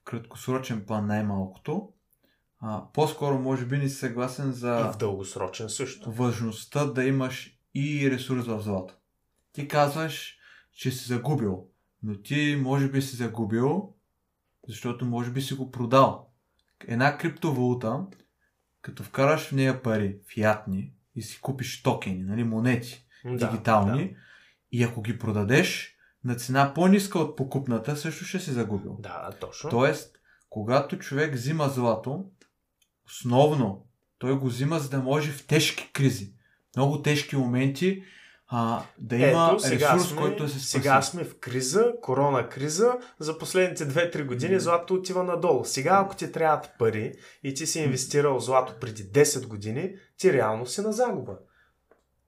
краткосрочен 0.06 0.86
план 0.86 1.08
най-малкото. 1.08 1.93
А, 2.66 2.84
по-скоро 2.94 3.40
може 3.40 3.66
би 3.66 3.78
не 3.78 3.90
си 3.90 3.96
съгласен 3.96 4.52
за... 4.52 4.80
И 4.80 4.94
в 4.94 4.98
дългосрочен 4.98 5.70
също. 5.70 6.12
Важността 6.12 6.86
да 6.86 7.04
имаш 7.04 7.60
и 7.76 8.12
ресурс 8.12 8.46
в 8.46 8.62
злато. 8.62 8.96
Ти 9.54 9.68
казваш, 9.68 10.38
че 10.72 10.92
си 10.92 11.08
загубил, 11.08 11.68
но 12.04 12.22
ти 12.22 12.60
може 12.62 12.90
би 12.90 13.02
си 13.02 13.16
загубил, 13.16 13.94
защото 14.68 15.06
може 15.06 15.32
би 15.32 15.42
си 15.42 15.54
го 15.54 15.72
продал. 15.72 16.30
Една 16.88 17.18
криптовалута, 17.18 18.06
като 18.82 19.04
вкараш 19.04 19.48
в 19.48 19.52
нея 19.52 19.84
пари, 19.84 20.18
фиатни, 20.34 20.94
и 21.16 21.22
си 21.22 21.42
купиш 21.42 21.84
токени, 21.84 22.24
нали, 22.24 22.44
монети, 22.44 23.06
да, 23.26 23.50
дигитални, 23.50 24.10
да. 24.10 24.16
и 24.72 24.84
ако 24.84 25.02
ги 25.02 25.20
продадеш, 25.20 25.98
на 26.24 26.36
цена 26.36 26.74
по-ниска 26.74 27.20
от 27.20 27.38
покупната, 27.38 27.98
също 27.98 28.26
ще 28.26 28.40
си 28.40 28.52
загубил. 28.52 28.98
Да, 29.00 29.30
точно. 29.40 29.70
Тоест, 29.70 30.20
когато 30.50 31.00
човек 31.00 31.34
взима 31.34 31.70
злато, 31.70 32.26
основно 33.14 33.86
той 34.18 34.40
го 34.40 34.48
взима, 34.48 34.80
за 34.80 34.90
да 34.90 35.00
може 35.00 35.32
в 35.32 35.48
тежки 35.48 35.92
кризи, 35.94 36.34
много 36.76 37.02
тежки 37.02 37.36
моменти, 37.36 38.04
а, 38.48 38.84
да 39.00 39.16
има 39.16 39.50
Ето, 39.52 39.60
сега 39.60 39.96
ресурс, 39.96 40.10
сме, 40.10 40.18
който 40.18 40.44
да 40.44 40.50
се 40.50 40.56
спаси. 40.56 40.70
Сега 40.70 41.02
сме 41.02 41.24
в 41.24 41.40
криза, 41.40 41.94
корона 42.02 42.50
криза, 42.50 42.94
за 43.20 43.38
последните 43.38 43.88
2-3 43.88 44.26
години 44.26 44.56
mm. 44.56 44.60
злато 44.60 44.94
отива 44.94 45.24
надолу. 45.24 45.66
Сега, 45.66 46.00
ако 46.06 46.16
ти 46.16 46.32
трябват 46.32 46.72
пари 46.80 47.14
и 47.44 47.54
ти 47.54 47.68
си 47.68 47.80
инвестирал 47.80 48.40
злато 48.40 48.74
преди 48.82 49.04
10 49.04 49.48
години, 49.48 49.96
ти 50.18 50.34
реално 50.34 50.66
си 50.66 50.82
на 50.82 50.94
загуба 50.94 51.34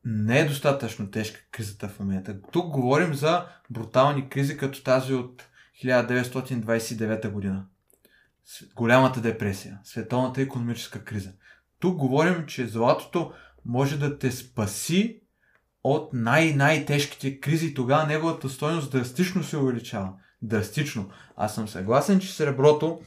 не 0.06 0.40
е 0.40 0.46
достатъчно 0.46 1.12
тежка 1.12 1.40
кризата 1.52 1.88
в 1.88 2.00
момента. 2.00 2.38
Тук 2.52 2.68
говорим 2.68 3.14
за 3.14 3.46
брутални 3.70 4.30
кризи, 4.30 4.58
като 4.58 4.84
тази 4.84 5.14
от 5.14 5.44
1929 5.84 7.30
година. 7.30 7.66
Голямата 8.76 9.22
депресия, 9.22 9.80
световната 9.84 10.42
економическа 10.42 11.04
криза. 11.04 11.32
Тук 11.80 11.98
говорим, 11.98 12.46
че 12.46 12.68
златото 12.68 13.34
може 13.66 14.00
да 14.00 14.20
те 14.20 14.32
спаси 14.32 15.22
от 15.84 16.10
най-най-тежките 16.14 17.40
кризи. 17.40 17.74
Тогава 17.74 18.08
неговата 18.08 18.50
стоеност 18.50 18.92
драстично 18.92 19.44
се 19.44 19.58
увеличава. 19.58 20.14
Драстично. 20.42 21.10
Аз 21.38 21.56
съм 21.56 21.68
съгласен, 21.68 22.20
че 22.20 22.34
среброто 22.34 23.02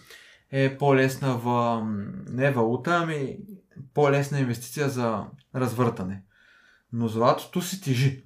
е 0.51 0.79
по-лесна 0.79 1.39
в... 1.39 1.83
не 2.31 2.51
валута, 2.51 2.99
ами 3.03 3.37
по-лесна 3.95 4.41
инвестиция 4.41 4.89
за 4.89 5.25
развъртане 5.55 6.23
Но 6.93 7.09
златото 7.09 7.63
си 7.63 7.81
тежи. 7.81 8.25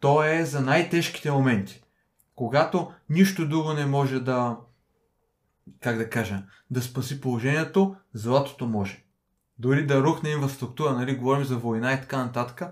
То 0.00 0.24
е 0.24 0.44
за 0.44 0.60
най-тежките 0.60 1.30
моменти. 1.30 1.82
Когато 2.34 2.92
нищо 3.10 3.48
друго 3.48 3.72
не 3.72 3.86
може 3.86 4.20
да, 4.20 4.56
как 5.80 5.96
да 5.96 6.10
кажа, 6.10 6.42
да 6.70 6.82
спаси 6.82 7.20
положението, 7.20 7.96
златото 8.14 8.66
може. 8.66 9.04
Дори 9.58 9.86
да 9.86 10.02
рухне 10.02 10.30
инфраструктура, 10.30 10.92
нали, 10.92 11.16
говорим 11.16 11.44
за 11.44 11.56
война 11.56 11.92
и 11.92 12.00
така 12.00 12.24
нататък, 12.24 12.62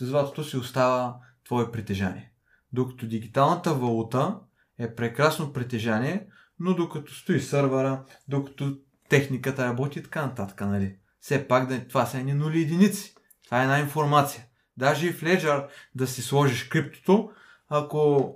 златото 0.00 0.44
си 0.44 0.56
остава 0.56 1.16
твое 1.44 1.72
притежание. 1.72 2.32
Докато 2.72 3.06
дигиталната 3.06 3.74
валута 3.74 4.38
е 4.78 4.94
прекрасно 4.94 5.52
притежание, 5.52 6.26
но 6.60 6.74
докато 6.74 7.14
стои 7.14 7.40
сървъра, 7.40 8.04
докато 8.28 8.76
техниката 9.08 9.64
работи 9.66 9.98
и 9.98 10.02
така 10.02 10.26
нататък, 10.26 10.60
нали. 10.60 10.96
Все 11.20 11.48
пак 11.48 11.68
да, 11.68 11.88
това 11.88 12.06
са 12.06 12.18
едни 12.18 12.34
нули 12.34 12.62
единици. 12.62 13.14
Това 13.44 13.60
е 13.60 13.62
една 13.62 13.78
информация. 13.78 14.44
Даже 14.76 15.06
и 15.06 15.12
в 15.12 15.22
Ledger 15.22 15.66
да 15.94 16.06
си 16.06 16.22
сложиш 16.22 16.64
криптото, 16.64 17.30
ако 17.68 18.34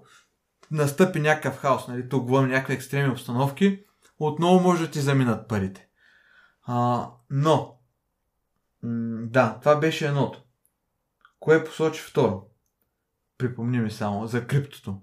настъпи 0.70 1.20
някакъв 1.20 1.58
хаос, 1.58 1.88
нали, 1.88 2.08
тук 2.08 2.24
говорим 2.24 2.50
някакви 2.50 2.74
екстремни 2.74 3.12
обстановки, 3.12 3.84
отново 4.18 4.60
може 4.60 4.86
да 4.86 4.90
ти 4.90 5.00
заминат 5.00 5.48
парите. 5.48 5.88
А, 6.62 7.10
но, 7.30 7.78
м- 8.82 9.26
да, 9.26 9.58
това 9.60 9.76
беше 9.76 10.06
едното. 10.06 10.42
Кое 11.40 11.64
посочи 11.64 12.02
второ? 12.02 12.46
Припомни 13.38 13.80
ми 13.80 13.90
само 13.90 14.26
за 14.26 14.46
криптото. 14.46 15.00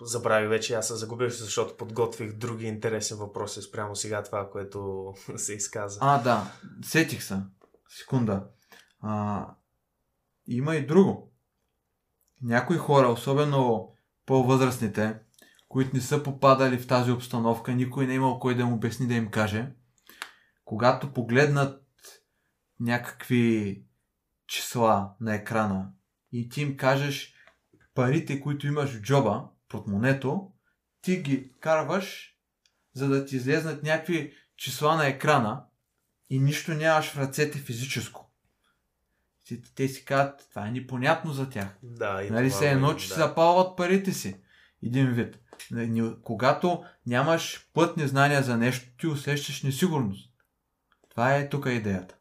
Забрави 0.00 0.46
вече, 0.46 0.74
аз 0.74 0.88
се 0.88 0.94
загубих, 0.94 1.32
защото 1.32 1.76
подготвих 1.76 2.32
други 2.32 2.66
интересни 2.66 3.16
въпроси 3.16 3.62
спрямо 3.62 3.96
сега 3.96 4.22
това, 4.22 4.50
което 4.50 5.12
се 5.36 5.54
изказа. 5.54 5.98
А, 6.02 6.22
да, 6.22 6.52
сетих 6.84 7.22
се. 7.22 7.36
Секунда. 7.88 8.46
А, 9.00 9.46
има 10.46 10.76
и 10.76 10.86
друго. 10.86 11.32
Някои 12.42 12.76
хора, 12.76 13.08
особено 13.08 13.92
по-възрастните, 14.26 15.18
които 15.72 15.96
не 15.96 16.00
са 16.02 16.22
попадали 16.22 16.78
в 16.78 16.86
тази 16.86 17.10
обстановка, 17.10 17.72
никой 17.72 18.06
не 18.06 18.12
е 18.12 18.16
имал 18.16 18.38
кой 18.38 18.54
да 18.54 18.62
им 18.62 18.72
обясни 18.72 19.06
да 19.06 19.14
им 19.14 19.30
каже, 19.30 19.68
когато 20.64 21.12
погледнат 21.12 21.82
някакви 22.80 23.84
числа 24.46 25.10
на 25.20 25.34
екрана 25.34 25.90
и 26.32 26.48
ти 26.48 26.62
им 26.62 26.76
кажеш 26.76 27.34
парите, 27.94 28.40
които 28.40 28.66
имаш 28.66 28.90
в 28.90 29.00
джоба, 29.02 29.44
портмонето, 29.68 30.50
ти 31.02 31.16
ги 31.16 31.52
карваш, 31.60 32.36
за 32.94 33.08
да 33.08 33.26
ти 33.26 33.36
излезнат 33.36 33.82
някакви 33.82 34.32
числа 34.56 34.96
на 34.96 35.06
екрана 35.06 35.64
и 36.30 36.38
нищо 36.38 36.74
нямаш 36.74 37.10
в 37.10 37.18
ръцете 37.18 37.58
физическо. 37.58 38.30
Те, 39.48 39.62
те 39.74 39.88
си 39.88 40.04
казват, 40.04 40.46
това 40.50 40.66
е 40.66 40.70
непонятно 40.70 41.32
за 41.32 41.50
тях. 41.50 41.78
Да, 41.82 42.22
и 42.24 42.30
Нали 42.30 42.50
се 42.50 42.70
едно, 42.70 42.88
го- 42.88 42.96
че 42.96 43.08
да. 43.08 43.14
да. 43.14 43.20
запалват 43.20 43.76
парите 43.76 44.12
си. 44.12 44.36
Един 44.82 45.10
вид. 45.12 45.41
Когато 46.22 46.84
нямаш 47.06 47.70
плътни 47.74 48.08
знания 48.08 48.42
за 48.42 48.56
нещо, 48.56 48.96
ти 48.98 49.06
усещаш 49.06 49.62
несигурност. 49.62 50.32
Това 51.10 51.36
е 51.36 51.48
тук 51.48 51.66
идеята. 51.66 52.16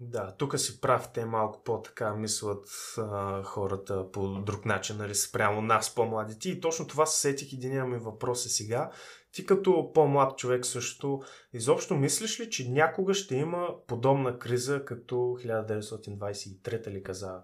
Да, 0.00 0.34
тук 0.36 0.58
си 0.58 0.80
прав, 0.80 1.12
те 1.14 1.24
малко 1.24 1.62
по-така 1.64 2.14
мислят 2.14 2.68
а, 2.98 3.42
хората 3.42 4.10
по 4.12 4.28
друг 4.28 4.64
начин, 4.64 4.96
нали, 4.96 5.14
спрямо 5.14 5.62
нас, 5.62 5.94
по-младите. 5.94 6.48
И 6.48 6.60
точно 6.60 6.86
това 6.86 7.06
се 7.06 7.20
сетих 7.20 7.52
единия 7.52 7.84
ми 7.84 7.98
въпрос 7.98 8.46
е 8.46 8.48
сега. 8.48 8.90
Ти 9.32 9.46
като 9.46 9.90
по-млад 9.94 10.38
човек 10.38 10.66
също, 10.66 11.22
изобщо 11.52 11.96
мислиш 11.96 12.40
ли, 12.40 12.50
че 12.50 12.70
някога 12.70 13.14
ще 13.14 13.36
има 13.36 13.68
подобна 13.86 14.38
криза 14.38 14.84
като 14.84 15.14
1923 15.14 16.90
ли 16.90 17.02
каза? 17.02 17.42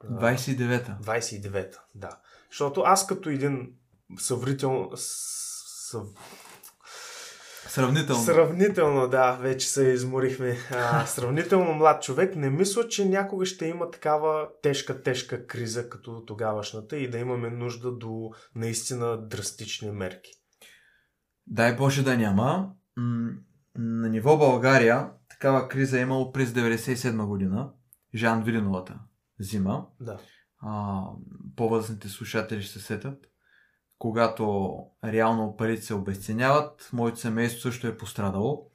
а, 0.00 0.32
29-та. 0.32 0.98
29-та, 1.02 1.84
да. 1.94 2.20
Защото 2.50 2.80
аз 2.80 3.06
като 3.06 3.28
един 3.28 3.74
съврител... 4.18 4.90
Съв... 4.96 6.06
Сравнително. 7.68 8.22
Сравнително, 8.22 9.08
да, 9.08 9.32
вече 9.32 9.68
се 9.68 9.82
изморихме. 9.82 10.56
А, 10.70 11.06
сравнително 11.06 11.72
млад 11.72 12.02
човек 12.02 12.36
не 12.36 12.50
мисля, 12.50 12.88
че 12.88 13.08
някога 13.08 13.46
ще 13.46 13.66
има 13.66 13.90
такава 13.90 14.48
тежка, 14.62 15.02
тежка 15.02 15.46
криза 15.46 15.88
като 15.88 16.24
тогавашната 16.24 16.96
и 16.96 17.10
да 17.10 17.18
имаме 17.18 17.50
нужда 17.50 17.92
до 17.92 18.30
наистина 18.54 19.28
драстични 19.28 19.90
мерки. 19.90 20.30
Дай 21.46 21.76
Боже 21.76 22.02
да 22.02 22.16
няма. 22.16 22.72
На 23.78 24.08
ниво 24.08 24.36
България 24.36 25.10
такава 25.28 25.68
криза 25.68 25.98
е 25.98 26.02
имало 26.02 26.32
през 26.32 26.50
97 26.50 27.26
година. 27.26 27.72
Жан 28.14 28.42
Вилиновата 28.42 28.98
зима. 29.40 29.86
Да. 30.00 30.18
а, 30.58 31.02
по-възрастните 31.56 32.08
слушатели 32.08 32.62
ще 32.62 32.78
се 32.78 32.84
сетят, 32.84 33.18
когато 34.00 34.76
реално 35.04 35.56
парите 35.56 35.82
се 35.82 35.94
обесценяват. 35.94 36.90
Моето 36.92 37.18
семейство 37.18 37.60
също 37.60 37.86
е 37.86 37.96
пострадало 37.96 38.66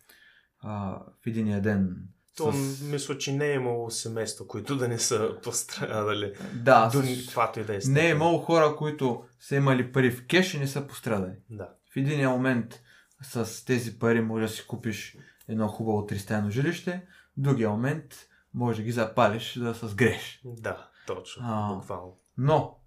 а, 0.59 0.99
в 1.23 1.27
единия 1.27 1.61
ден. 1.61 1.97
То 2.37 2.53
с... 2.53 2.81
мисля, 2.81 3.17
че 3.17 3.33
не 3.33 3.45
е 3.45 3.53
имало 3.53 3.89
семейства, 3.89 4.47
които 4.47 4.75
да 4.77 4.87
не 4.87 4.99
са 4.99 5.37
пострадали. 5.43 6.33
Да, 6.53 6.89
До 6.93 7.01
каквато 7.25 7.59
и 7.59 7.63
да 7.63 7.75
е. 7.75 7.79
не 7.87 8.07
е 8.07 8.09
имало 8.09 8.39
хора, 8.39 8.75
които 8.75 9.23
са 9.39 9.55
имали 9.55 9.91
пари 9.91 10.11
в 10.11 10.27
кеш 10.27 10.53
и 10.53 10.59
не 10.59 10.67
са 10.67 10.87
пострадали. 10.87 11.35
Да. 11.49 11.69
В 11.93 11.97
единия 11.97 12.29
момент 12.29 12.81
с 13.21 13.65
тези 13.65 13.99
пари 13.99 14.21
може 14.21 14.45
да 14.45 14.51
си 14.51 14.67
купиш 14.67 15.17
едно 15.47 15.67
хубаво 15.67 16.05
тристайно 16.05 16.51
жилище, 16.51 17.05
в 17.37 17.41
другия 17.41 17.69
момент 17.69 18.15
може 18.53 18.77
да 18.77 18.83
ги 18.83 18.91
запалиш 18.91 19.53
да 19.53 19.75
се 19.75 19.87
сгреш. 19.87 20.41
Да, 20.45 20.89
точно. 21.07 21.43
А. 21.45 21.75
Буквално. 21.75 22.17
Но, 22.37 22.77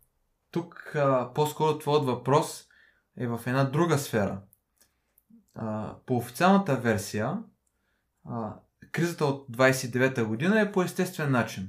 тук 0.58 0.92
а, 0.94 1.32
по-скоро 1.34 1.78
твоят 1.78 2.04
въпрос 2.04 2.64
е 3.18 3.26
в 3.26 3.40
една 3.46 3.64
друга 3.64 3.98
сфера. 3.98 4.40
А, 5.54 5.96
по 6.06 6.16
официалната 6.16 6.76
версия, 6.76 7.38
а, 8.28 8.54
кризата 8.92 9.24
от 9.24 9.48
29-та 9.56 10.24
година 10.24 10.60
е 10.60 10.72
по 10.72 10.82
естествен 10.82 11.30
начин. 11.30 11.68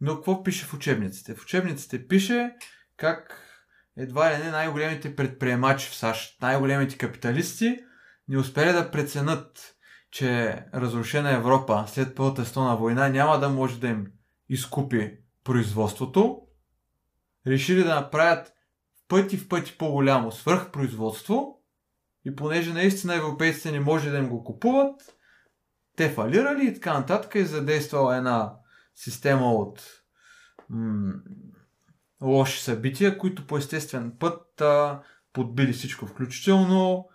Но 0.00 0.14
какво 0.14 0.42
пише 0.42 0.66
в 0.66 0.74
учебниците? 0.74 1.34
В 1.34 1.42
учебниците 1.42 2.08
пише 2.08 2.56
как 2.96 3.46
едва 3.96 4.32
ли 4.32 4.38
не 4.38 4.50
най-големите 4.50 5.16
предприемачи 5.16 5.90
в 5.90 5.94
САЩ, 5.94 6.42
най-големите 6.42 6.98
капиталисти 6.98 7.78
не 8.28 8.38
успели 8.38 8.72
да 8.72 8.90
преценят, 8.90 9.76
че 10.10 10.62
разрушена 10.74 11.32
Европа 11.32 11.84
след 11.88 12.14
Първата 12.14 12.44
световна 12.44 12.76
война 12.76 13.08
няма 13.08 13.38
да 13.38 13.48
може 13.48 13.80
да 13.80 13.88
им 13.88 14.06
изкупи 14.48 15.18
производството, 15.44 16.42
решили 17.46 17.84
да 17.84 17.94
направят 17.94 18.52
пъти 19.08 19.36
в 19.36 19.48
пъти 19.48 19.78
по-голямо 19.78 20.32
свръхпроизводство 20.32 21.62
и 22.24 22.36
понеже 22.36 22.72
наистина 22.72 23.14
европейците 23.14 23.72
не 23.72 23.80
може 23.80 24.10
да 24.10 24.18
им 24.18 24.28
го 24.28 24.44
купуват, 24.44 25.16
те 25.96 26.10
фалирали 26.10 26.66
и 26.66 26.74
така 26.74 26.94
нататък 26.94 27.34
и 27.34 27.44
задействала 27.44 28.16
една 28.16 28.54
система 28.94 29.52
от 29.52 29.82
м- 30.68 31.12
лоши 32.22 32.62
събития, 32.62 33.18
които 33.18 33.46
по 33.46 33.56
естествен 33.56 34.16
път 34.18 34.60
а, 34.60 35.02
подбили 35.32 35.72
всичко, 35.72 36.06
включително 36.06 37.08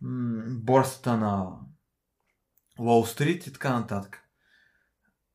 м- 0.00 0.44
борсата 0.48 1.16
на 1.16 1.50
Уолл 2.78 3.06
Стрит 3.06 3.46
и 3.46 3.52
така 3.52 3.78
нататък. 3.78 4.20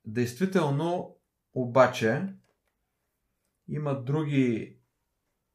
Действително, 0.06 1.15
обаче, 1.54 2.34
има 3.69 4.03
други 4.03 4.77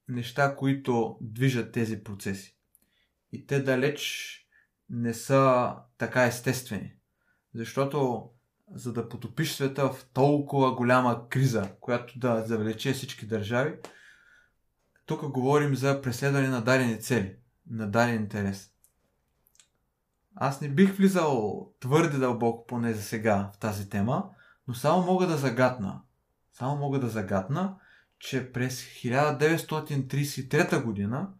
неща, 0.08 0.56
които 0.56 1.18
движат 1.20 1.72
тези 1.72 2.04
процеси. 2.04 2.58
И 3.32 3.46
те 3.46 3.62
далеч 3.62 4.30
не 4.90 5.14
са 5.14 5.74
така 5.98 6.24
естествени. 6.24 6.94
Защото 7.54 8.30
за 8.74 8.92
да 8.92 9.08
потопиш 9.08 9.52
света 9.52 9.92
в 9.92 10.04
толкова 10.12 10.74
голяма 10.74 11.28
криза, 11.28 11.72
която 11.80 12.18
да 12.18 12.44
завлече 12.46 12.92
всички 12.92 13.26
държави, 13.26 13.78
тук 15.06 15.28
говорим 15.28 15.74
за 15.74 16.02
преследване 16.02 16.48
на 16.48 16.64
дадени 16.64 17.00
цели, 17.00 17.36
на 17.70 17.90
даден 17.90 18.14
интерес. 18.14 18.70
Аз 20.34 20.60
не 20.60 20.68
бих 20.68 20.96
влизал 20.96 21.68
твърде 21.80 22.18
дълбоко, 22.18 22.66
поне 22.66 22.92
за 22.92 23.02
сега, 23.02 23.50
в 23.54 23.58
тази 23.58 23.90
тема, 23.90 24.30
но 24.68 24.74
само 24.74 25.06
мога 25.06 25.26
да 25.26 25.36
загатна. 25.36 26.02
Само 26.52 26.76
мога 26.76 27.00
да 27.00 27.08
загатна, 27.08 27.76
че 28.18 28.52
през 28.52 28.82
1933 28.82 30.84
година 30.84 31.34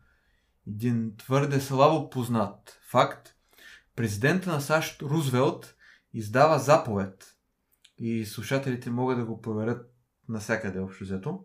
един 0.66 1.16
твърде 1.16 1.60
слабо 1.60 2.10
познат 2.10 2.80
факт, 2.90 3.34
президента 3.96 4.50
на 4.50 4.60
САЩ 4.60 5.02
Рузвелт 5.02 5.74
издава 6.12 6.58
заповед 6.58 7.36
и 7.98 8.24
слушателите 8.24 8.90
могат 8.90 9.18
да 9.18 9.24
го 9.24 9.40
проверят 9.40 9.94
навсякъде 10.28 10.80
общо 10.80 11.04
взето. 11.04 11.44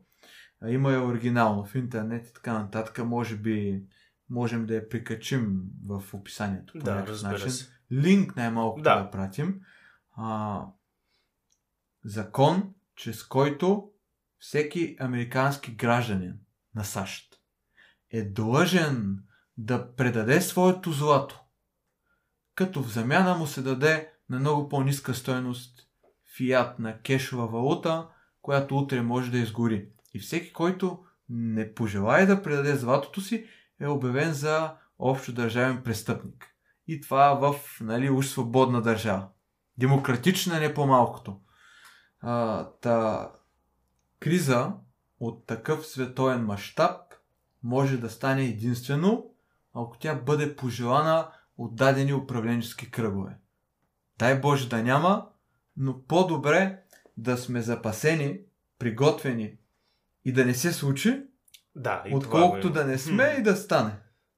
Има 0.67 0.91
я 0.91 1.03
оригинално 1.03 1.65
в 1.65 1.75
интернет 1.75 2.27
и 2.27 2.33
така 2.33 2.53
нататък. 2.53 3.05
Може 3.05 3.37
би 3.37 3.83
можем 4.29 4.65
да 4.65 4.75
я 4.75 4.89
прикачим 4.89 5.61
в 5.85 6.03
описанието. 6.13 6.73
по 6.73 6.79
Да, 6.79 6.95
някакъв 6.95 7.23
начин. 7.23 7.51
се. 7.51 7.69
Линк 7.91 8.35
най-малко 8.35 8.81
да. 8.81 9.03
да 9.03 9.11
пратим. 9.11 9.61
А, 10.11 10.61
Закон, 12.05 12.73
чрез 12.95 13.23
който 13.23 13.91
всеки 14.39 14.97
американски 14.99 15.71
гражданин 15.71 16.33
на 16.75 16.83
САЩ 16.83 17.39
е 18.11 18.23
длъжен 18.23 19.23
да 19.57 19.95
предаде 19.95 20.41
своето 20.41 20.91
злато, 20.91 21.43
като 22.55 22.83
в 22.83 22.91
замяна 22.91 23.35
му 23.35 23.47
се 23.47 23.61
даде 23.61 24.11
на 24.29 24.39
много 24.39 24.69
по-ниска 24.69 25.13
стойност 25.13 25.87
фиат 26.37 26.79
на 26.79 27.01
кешова 27.01 27.47
валута, 27.47 28.07
която 28.41 28.77
утре 28.77 29.01
може 29.01 29.31
да 29.31 29.37
изгори. 29.37 29.89
И 30.13 30.19
всеки, 30.19 30.53
който 30.53 31.03
не 31.29 31.73
пожелая 31.73 32.27
да 32.27 32.43
предаде 32.43 32.75
златото 32.75 33.21
си, 33.21 33.45
е 33.79 33.87
обявен 33.87 34.33
за 34.33 34.73
общо 34.99 35.33
държавен 35.33 35.83
престъпник. 35.83 36.55
И 36.87 37.01
това 37.01 37.33
в 37.33 37.55
нали, 37.81 38.09
уж 38.09 38.27
свободна 38.27 38.81
държава. 38.81 39.27
Демократична 39.77 40.59
не 40.59 40.73
по-малкото. 40.73 41.39
А, 42.21 42.65
та 42.81 43.31
криза 44.19 44.71
от 45.19 45.45
такъв 45.45 45.87
световен 45.87 46.45
мащаб 46.45 47.01
може 47.63 47.97
да 47.97 48.09
стане 48.09 48.43
единствено, 48.43 49.31
ако 49.73 49.97
тя 49.99 50.15
бъде 50.15 50.55
пожелана 50.55 51.31
от 51.57 51.75
дадени 51.75 52.13
управленчески 52.13 52.91
кръгове. 52.91 53.37
Дай 54.17 54.39
Боже 54.39 54.69
да 54.69 54.83
няма, 54.83 55.27
но 55.77 56.03
по-добре 56.03 56.79
да 57.17 57.37
сме 57.37 57.61
запасени, 57.61 58.39
приготвени 58.79 59.57
и 60.25 60.33
да 60.33 60.45
не 60.45 60.53
се 60.53 60.73
случи, 60.73 61.23
Да, 61.75 62.03
и 62.07 62.15
отколкото 62.15 62.67
това 62.67 62.81
да 62.81 62.87
не 62.87 62.97
сме 62.97 63.35
и 63.39 63.43
да 63.43 63.55
стане. 63.55 63.91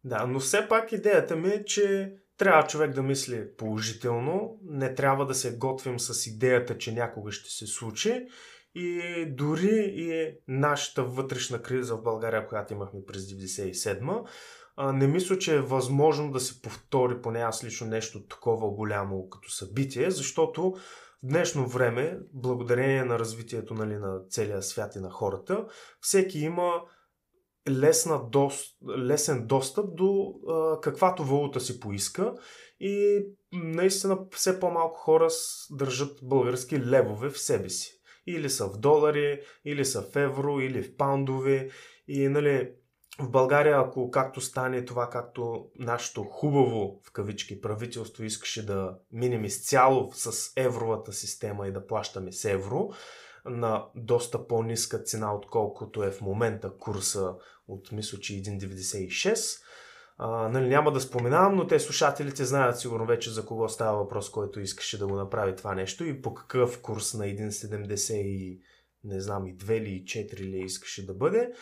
Да, 0.04 0.26
но 0.26 0.40
все 0.40 0.68
пак 0.68 0.92
идеята 0.92 1.36
ми 1.36 1.50
е, 1.50 1.66
че 1.66 2.16
трябва 2.38 2.68
човек 2.68 2.94
да 2.94 3.04
мисли 3.04 3.48
положително, 3.58 4.60
не 4.64 4.96
трябва 4.96 5.26
да 5.26 5.36
се 5.36 5.58
готвим 5.58 6.00
с 6.00 6.28
идеята, 6.28 6.78
че 6.78 6.92
някога 6.92 7.32
ще 7.32 7.50
се 7.50 7.68
случи 7.68 8.28
и 8.76 9.26
дори 9.26 9.94
и 9.96 10.34
нашата 10.48 11.04
вътрешна 11.04 11.62
криза 11.62 11.96
в 11.96 12.02
България, 12.02 12.48
която 12.48 12.74
имахме 12.74 13.00
през 13.08 13.24
97 13.24 14.24
а, 14.76 14.94
не 14.94 15.08
мисля, 15.08 15.38
че 15.38 15.56
е 15.56 15.62
възможно 15.62 16.32
да 16.32 16.40
се 16.40 16.62
повтори 16.62 17.22
поне 17.22 17.40
аз 17.40 17.64
лично 17.64 17.88
нещо 17.88 18.24
такова 18.28 18.70
голямо 18.70 19.30
като 19.30 19.52
събитие, 19.52 20.12
защото 20.12 20.72
в 20.72 20.78
днешно 21.24 21.68
време, 21.68 22.20
благодарение 22.34 23.04
на 23.04 23.20
развитието 23.20 23.74
нали, 23.74 23.96
на 23.96 24.20
целия 24.30 24.62
свят 24.64 24.96
и 24.96 25.00
на 25.00 25.10
хората, 25.10 25.66
всеки 26.02 26.40
има 26.40 26.82
лесна 27.70 28.22
дос, 28.30 28.64
лесен 28.98 29.48
достъп 29.48 29.96
до 29.96 30.34
а, 30.50 30.80
каквато 30.82 31.24
валута 31.24 31.60
си 31.60 31.80
поиска 31.80 32.34
и 32.80 33.26
наистина 33.54 34.18
все 34.32 34.60
по-малко 34.60 34.98
хора 34.98 35.28
държат 35.72 36.20
български 36.24 36.80
левове 36.80 37.30
в 37.30 37.40
себе 37.40 37.70
си. 37.70 38.01
Или 38.28 38.50
са 38.50 38.68
в 38.68 38.78
долари, 38.78 39.42
или 39.66 39.86
са 39.86 40.02
в 40.02 40.16
евро, 40.16 40.60
или 40.60 40.84
в 40.84 40.98
паундове. 40.98 41.70
И 42.08 42.28
нали, 42.28 42.72
в 43.20 43.30
България, 43.30 43.80
ако 43.80 44.12
както 44.12 44.42
стане 44.42 44.86
това, 44.86 45.10
както 45.10 45.66
нашето 45.80 46.24
хубаво 46.24 47.02
в 47.04 47.12
кавички 47.12 47.62
правителство 47.62 48.24
искаше 48.24 48.66
да 48.66 48.98
минем 49.12 49.46
изцяло 49.46 50.12
с 50.14 50.52
евровата 50.56 51.14
система 51.14 51.68
и 51.68 51.72
да 51.72 51.88
плащаме 51.88 52.32
с 52.32 52.46
евро 52.46 52.90
на 53.46 53.86
доста 53.96 54.48
по-ниска 54.48 55.00
цена, 55.00 55.36
отколкото 55.36 56.04
е 56.04 56.12
в 56.12 56.22
момента 56.22 56.78
курса 56.78 57.34
от 57.68 57.92
мисля, 57.92 58.20
че 58.20 58.34
1,96. 58.34 59.62
А, 60.24 60.50
нали, 60.50 60.68
няма 60.68 60.92
да 60.92 61.02
споменавам, 61.02 61.56
но 61.56 61.68
те 61.68 61.80
слушателите 61.80 62.46
знаят 62.46 62.80
сигурно 62.80 63.06
вече 63.06 63.30
за 63.30 63.46
кого 63.46 63.70
става 63.70 63.98
въпрос, 63.98 64.32
който 64.32 64.60
искаше 64.60 65.00
да 65.00 65.08
го 65.08 65.16
направи 65.16 65.56
това 65.56 65.76
нещо 65.76 66.06
и 66.06 66.22
по 66.22 66.34
какъв 66.34 66.82
курс 66.82 67.14
на 67.14 67.26
1,70 67.26 68.14
и 68.14 68.62
не 69.04 69.20
знам 69.20 69.48
и 69.48 69.58
2 69.58 69.72
или 69.72 70.04
4 70.04 70.40
ли 70.40 70.58
искаше 70.58 71.06
да 71.06 71.14
бъде, 71.14 71.54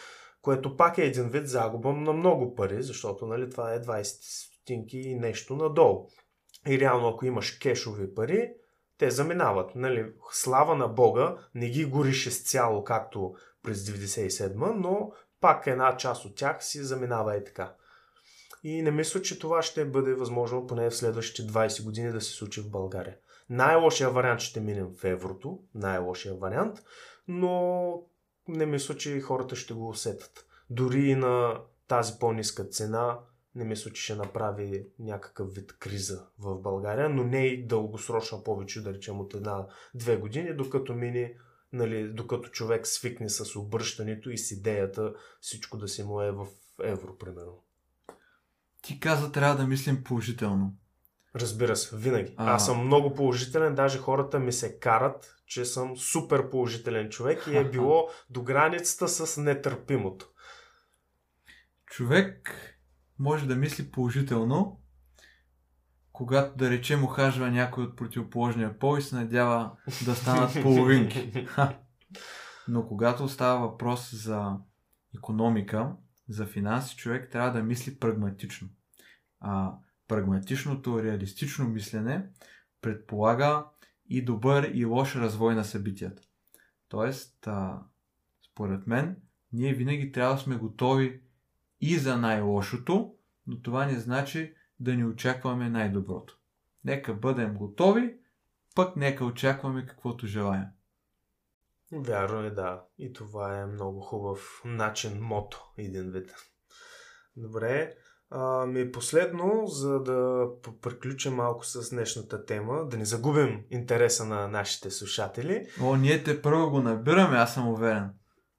което 0.41 0.77
пак 0.77 0.97
е 0.97 1.05
един 1.05 1.29
вид 1.29 1.47
загуба 1.47 1.93
на 1.93 2.13
много 2.13 2.55
пари, 2.55 2.83
защото 2.83 3.25
нали, 3.25 3.49
това 3.49 3.73
е 3.73 3.81
20 3.81 4.03
стотинки 4.03 4.97
и 4.97 5.15
нещо 5.15 5.55
надолу. 5.55 6.07
И 6.67 6.79
реално 6.79 7.07
ако 7.07 7.25
имаш 7.25 7.51
кешови 7.51 8.15
пари, 8.15 8.51
те 8.97 9.11
заминават. 9.11 9.75
Нали, 9.75 10.11
слава 10.31 10.75
на 10.75 10.87
Бога, 10.87 11.37
не 11.55 11.69
ги 11.69 11.85
гориш 11.85 12.25
изцяло 12.25 12.83
както 12.83 13.33
през 13.63 13.79
97 13.79 14.73
но 14.75 15.11
пак 15.41 15.67
една 15.67 15.97
част 15.97 16.25
от 16.25 16.35
тях 16.35 16.63
си 16.63 16.83
заминава 16.83 17.37
и 17.37 17.43
така. 17.43 17.73
И 18.63 18.81
не 18.81 18.91
мисля, 18.91 19.21
че 19.21 19.39
това 19.39 19.61
ще 19.61 19.85
бъде 19.85 20.13
възможно 20.13 20.67
поне 20.67 20.89
в 20.89 20.95
следващите 20.95 21.51
20 21.51 21.83
години 21.83 22.11
да 22.11 22.21
се 22.21 22.31
случи 22.31 22.61
в 22.61 22.69
България. 22.69 23.17
Най-лошия 23.49 24.09
вариант 24.09 24.39
ще 24.39 24.59
минем 24.59 24.87
в 24.97 25.03
еврото, 25.03 25.59
най-лошия 25.75 26.35
вариант, 26.35 26.79
но 27.27 27.93
не 28.47 28.65
мисля, 28.65 28.97
че 28.97 29.21
хората 29.21 29.55
ще 29.55 29.73
го 29.73 29.89
усетят. 29.89 30.45
Дори 30.69 30.99
и 30.99 31.15
на 31.15 31.61
тази 31.87 32.13
по-ниска 32.19 32.63
цена, 32.63 33.19
не 33.55 33.65
мисля, 33.65 33.91
че 33.91 34.03
ще 34.03 34.15
направи 34.15 34.87
някакъв 34.99 35.53
вид 35.53 35.77
криза 35.79 36.25
в 36.39 36.59
България, 36.59 37.09
но 37.09 37.23
не 37.23 37.47
и 37.47 37.67
дългосрочна 37.67 38.43
повече, 38.43 38.83
да 38.83 38.93
речем 38.93 39.19
от 39.19 39.33
една-две 39.33 40.17
години, 40.17 40.53
докато 40.53 40.93
мини, 40.93 41.33
нали, 41.73 42.13
докато 42.13 42.49
човек 42.49 42.87
свикне 42.87 43.29
с 43.29 43.55
обръщането 43.55 44.29
и 44.29 44.37
с 44.37 44.51
идеята 44.51 45.13
всичко 45.41 45.77
да 45.77 45.87
си 45.87 46.03
му 46.03 46.21
е 46.21 46.31
в 46.31 46.47
евро, 46.83 47.17
примерно. 47.17 47.63
Ти 48.81 48.99
каза, 48.99 49.31
трябва 49.31 49.55
да 49.55 49.67
мислим 49.67 50.03
положително. 50.03 50.73
Разбира 51.35 51.75
се, 51.75 51.97
винаги. 51.97 52.33
А. 52.37 52.51
Аз 52.55 52.65
съм 52.65 52.85
много 52.85 53.13
положителен, 53.13 53.75
даже 53.75 53.97
хората 53.97 54.39
ми 54.39 54.51
се 54.51 54.79
карат, 54.79 55.35
че 55.45 55.65
съм 55.65 55.97
супер 55.97 56.49
положителен 56.49 57.09
човек 57.09 57.47
и 57.47 57.57
е 57.57 57.63
било 57.71 58.09
до 58.29 58.43
границата 58.43 59.07
с 59.07 59.41
нетърпимото. 59.41 60.29
Човек 61.85 62.55
може 63.19 63.47
да 63.47 63.55
мисли 63.55 63.91
положително, 63.91 64.81
когато, 66.11 66.57
да 66.57 66.69
речем, 66.69 67.03
ухажва 67.03 67.51
някой 67.51 67.83
от 67.83 67.95
противоположния 67.95 68.79
пол 68.79 68.97
и 68.97 69.01
се 69.01 69.15
надява 69.15 69.71
да 70.05 70.15
станат 70.15 70.53
половинки. 70.61 71.47
Но 72.67 72.87
когато 72.87 73.29
става 73.29 73.67
въпрос 73.67 74.15
за 74.15 74.57
економика, 75.17 75.91
за 76.29 76.45
финанси, 76.45 76.95
човек 76.95 77.31
трябва 77.31 77.51
да 77.51 77.63
мисли 77.63 77.99
прагматично. 77.99 78.69
А 79.39 79.73
прагматичното, 80.07 81.03
реалистично 81.03 81.69
мислене 81.69 82.29
предполага 82.81 83.65
и 84.09 84.25
добър 84.25 84.71
и 84.73 84.85
лош 84.85 85.15
развой 85.15 85.55
на 85.55 85.63
събитията. 85.63 86.23
Тоест, 86.89 87.47
а, 87.47 87.81
според 88.51 88.87
мен, 88.87 89.17
ние 89.53 89.73
винаги 89.73 90.11
трябва 90.11 90.35
да 90.35 90.41
сме 90.41 90.55
готови 90.55 91.21
и 91.81 91.97
за 91.97 92.17
най-лошото, 92.17 93.15
но 93.47 93.61
това 93.61 93.85
не 93.85 93.99
значи 93.99 94.53
да 94.79 94.95
ни 94.95 95.05
очакваме 95.05 95.69
най-доброто. 95.69 96.39
Нека 96.83 97.13
бъдем 97.13 97.53
готови, 97.53 98.15
пък 98.75 98.95
нека 98.95 99.25
очакваме 99.25 99.85
каквото 99.85 100.27
желаем. 100.27 100.65
Вярно 101.91 102.45
е, 102.45 102.49
да. 102.49 102.83
И 102.97 103.13
това 103.13 103.59
е 103.59 103.65
много 103.65 103.99
хубав 103.99 104.61
начин, 104.65 105.17
мото, 105.21 105.71
един 105.77 106.11
вид. 106.11 106.35
Добре. 107.37 107.93
Ами 108.31 108.91
последно, 108.91 109.67
за 109.67 109.99
да 109.99 110.47
приключим 110.81 111.33
малко 111.33 111.65
с 111.65 111.89
днешната 111.89 112.45
тема, 112.45 112.87
да 112.87 112.97
не 112.97 113.05
загубим 113.05 113.63
интереса 113.69 114.25
на 114.25 114.47
нашите 114.47 114.91
слушатели. 114.91 115.67
О, 115.81 115.95
ние 115.95 116.23
те 116.23 116.41
първо 116.41 116.69
го 116.69 116.79
набираме, 116.81 117.37
аз 117.37 117.53
съм 117.53 117.67
уверен. 117.67 118.09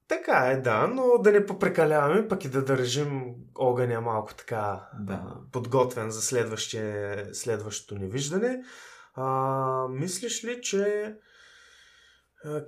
Така 0.09 0.47
е, 0.47 0.57
да, 0.57 0.87
но 0.87 1.19
да 1.19 1.33
не 1.33 1.47
попрекаляваме, 1.47 2.29
пък 2.29 2.45
и 2.45 2.49
да 2.49 2.65
държим 2.65 3.35
огъня 3.55 4.01
малко 4.01 4.35
така 4.35 4.89
Да. 5.01 5.13
а, 5.13 5.37
подготвен 5.53 6.11
за 6.11 6.23
следващото 7.33 7.95
ни 7.95 8.09
виждане. 8.09 8.63
А, 9.15 9.89
мислиш 9.89 10.45
ли, 10.45 10.63
че 10.63 10.83
а, 11.05 11.15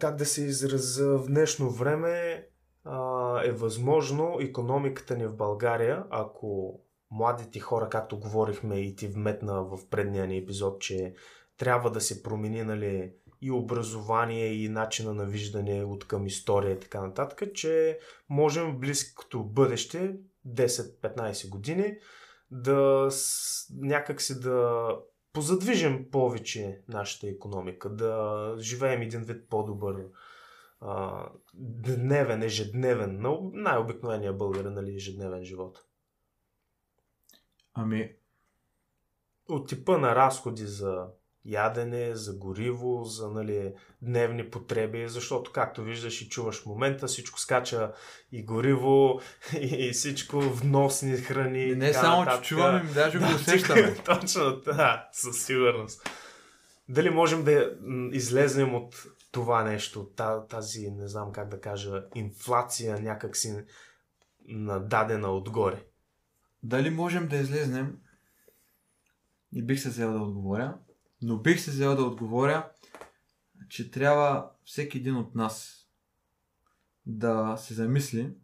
как 0.00 0.16
да 0.16 0.26
се 0.26 0.42
израза 0.44 1.18
в 1.18 1.26
днешно 1.26 1.70
време 1.70 2.46
а, 2.84 3.40
е 3.44 3.52
възможно 3.52 4.38
економиката 4.40 5.16
ни 5.16 5.26
в 5.26 5.36
България, 5.36 6.04
ако 6.10 6.80
младите 7.10 7.60
хора, 7.60 7.88
както 7.88 8.18
говорихме 8.18 8.80
и 8.80 8.96
ти 8.96 9.08
вметна 9.08 9.62
в 9.64 9.78
предния 9.90 10.26
ни 10.26 10.38
епизод, 10.38 10.80
че 10.80 11.14
трябва 11.56 11.90
да 11.90 12.00
се 12.00 12.22
промени 12.22 12.62
нали, 12.62 13.12
и 13.40 13.50
образование, 13.50 14.46
и 14.46 14.68
начина 14.68 15.14
на 15.14 15.24
виждане 15.24 15.84
от 15.84 16.06
към 16.06 16.26
история 16.26 16.72
и 16.72 16.80
така 16.80 17.00
нататък, 17.00 17.42
че 17.54 17.98
можем 18.28 18.72
в 18.72 18.78
близкото 18.78 19.44
бъдеще, 19.44 20.16
10-15 20.48 21.48
години, 21.48 21.98
да 22.50 23.06
с- 23.10 23.66
някак 23.80 24.22
си 24.22 24.40
да 24.40 24.88
позадвижим 25.32 26.10
повече 26.10 26.82
нашата 26.88 27.28
економика, 27.28 27.90
да 27.90 28.54
живеем 28.58 29.02
един 29.02 29.20
вид 29.20 29.48
по-добър 29.48 30.04
а, 30.80 31.26
дневен, 31.54 32.42
ежедневен, 32.42 33.20
на 33.20 33.38
най-обикновения 33.52 34.32
българин, 34.32 34.72
нали, 34.72 34.94
ежедневен 34.94 35.44
живот. 35.44 35.84
Ами, 37.74 38.14
От 39.48 39.68
типа 39.68 39.98
на 39.98 40.16
разходи 40.16 40.66
за 40.66 41.08
ядене, 41.44 42.14
за 42.14 42.32
гориво, 42.32 43.04
за 43.04 43.30
нали, 43.30 43.74
дневни 44.02 44.50
потреби, 44.50 45.08
защото 45.08 45.52
както 45.52 45.82
виждаш 45.82 46.22
и 46.22 46.28
чуваш 46.28 46.62
в 46.62 46.66
момента, 46.66 47.06
всичко 47.06 47.40
скача 47.40 47.92
и 48.32 48.44
гориво, 48.44 49.20
и 49.60 49.90
всичко 49.92 50.40
вносни 50.40 51.16
храни. 51.16 51.62
И 51.62 51.76
не 51.76 51.92
само, 51.92 52.26
че 52.26 52.42
чуваме, 52.42 52.82
ми 52.82 52.92
даже 52.92 53.18
да, 53.18 53.26
го 53.26 53.34
усещаме. 53.34 53.94
Точно, 54.04 54.56
да, 54.56 55.08
със 55.12 55.44
сигурност. 55.44 56.10
Дали 56.88 57.10
можем 57.10 57.44
да 57.44 57.70
излезнем 58.12 58.74
от 58.74 59.06
това 59.32 59.64
нещо, 59.64 60.10
тази, 60.48 60.90
не 60.90 61.08
знам 61.08 61.32
как 61.32 61.48
да 61.48 61.60
кажа, 61.60 62.04
инфлация 62.14 63.00
някакси 63.00 63.64
нададена 64.48 65.30
отгоре? 65.30 65.84
Дали 66.62 66.90
можем 66.90 67.28
да 67.28 67.36
излезнем? 67.36 67.98
И 69.54 69.62
бих 69.62 69.80
се 69.80 69.88
взел 69.88 70.12
да 70.12 70.18
отговоря. 70.18 70.78
Но 71.22 71.38
бих 71.38 71.60
се 71.60 71.70
взел 71.70 71.96
да 71.96 72.02
отговоря, 72.02 72.70
че 73.68 73.90
трябва 73.90 74.50
всеки 74.64 74.98
един 74.98 75.16
от 75.16 75.34
нас 75.34 75.86
да 77.06 77.56
се 77.56 77.74
замисли 77.74 78.34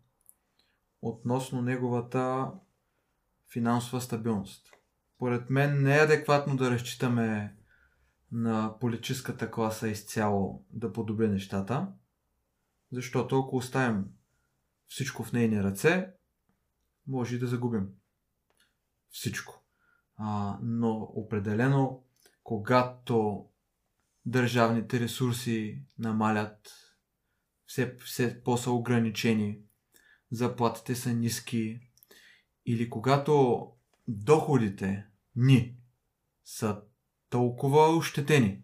относно 1.02 1.62
неговата 1.62 2.50
финансова 3.52 4.00
стабилност. 4.00 4.72
Поред 5.18 5.50
мен 5.50 5.82
не 5.82 5.96
е 5.96 6.00
адекватно 6.00 6.56
да 6.56 6.70
разчитаме 6.70 7.56
на 8.32 8.78
политическата 8.80 9.50
класа 9.50 9.88
изцяло 9.88 10.64
да 10.70 10.92
подобри 10.92 11.28
нещата, 11.28 11.88
защото 12.92 13.40
ако 13.40 13.56
оставим 13.56 14.04
всичко 14.86 15.24
в 15.24 15.32
нейни 15.32 15.62
ръце, 15.62 16.10
може 17.06 17.36
и 17.36 17.38
да 17.38 17.46
загубим 17.46 17.88
всичко. 19.10 19.64
А, 20.16 20.58
но 20.62 20.92
определено 21.14 22.04
когато 22.48 23.46
държавните 24.26 25.00
ресурси 25.00 25.82
намалят, 25.98 26.74
все, 27.66 27.96
все 28.04 28.42
по-са 28.42 28.70
ограничени, 28.70 29.58
заплатите 30.30 30.94
са 30.94 31.12
ниски 31.12 31.80
или 32.66 32.90
когато 32.90 33.66
доходите 34.08 35.06
ни 35.36 35.76
са 36.44 36.80
толкова 37.30 37.96
ощетени 37.96 38.62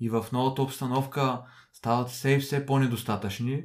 и 0.00 0.10
в 0.10 0.26
новата 0.32 0.62
обстановка 0.62 1.42
стават 1.72 2.08
все 2.08 2.30
и 2.30 2.40
все 2.40 2.66
по-недостатъчни, 2.66 3.64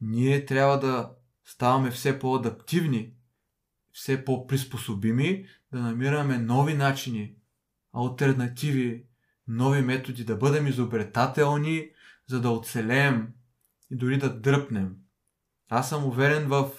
ние 0.00 0.46
трябва 0.46 0.78
да 0.78 1.14
ставаме 1.44 1.90
все 1.90 2.18
по-адаптивни, 2.18 3.14
все 3.92 4.24
по-приспособими, 4.24 5.46
да 5.72 5.80
намираме 5.80 6.38
нови 6.38 6.74
начини 6.74 7.39
альтернативи, 7.92 9.04
нови 9.48 9.82
методи, 9.82 10.24
да 10.24 10.36
бъдем 10.36 10.66
изобретателни, 10.66 11.90
за 12.26 12.40
да 12.40 12.50
оцелеем 12.50 13.32
и 13.90 13.96
дори 13.96 14.18
да 14.18 14.40
дръпнем. 14.40 14.96
Аз 15.68 15.88
съм 15.88 16.04
уверен 16.04 16.48
в 16.48 16.70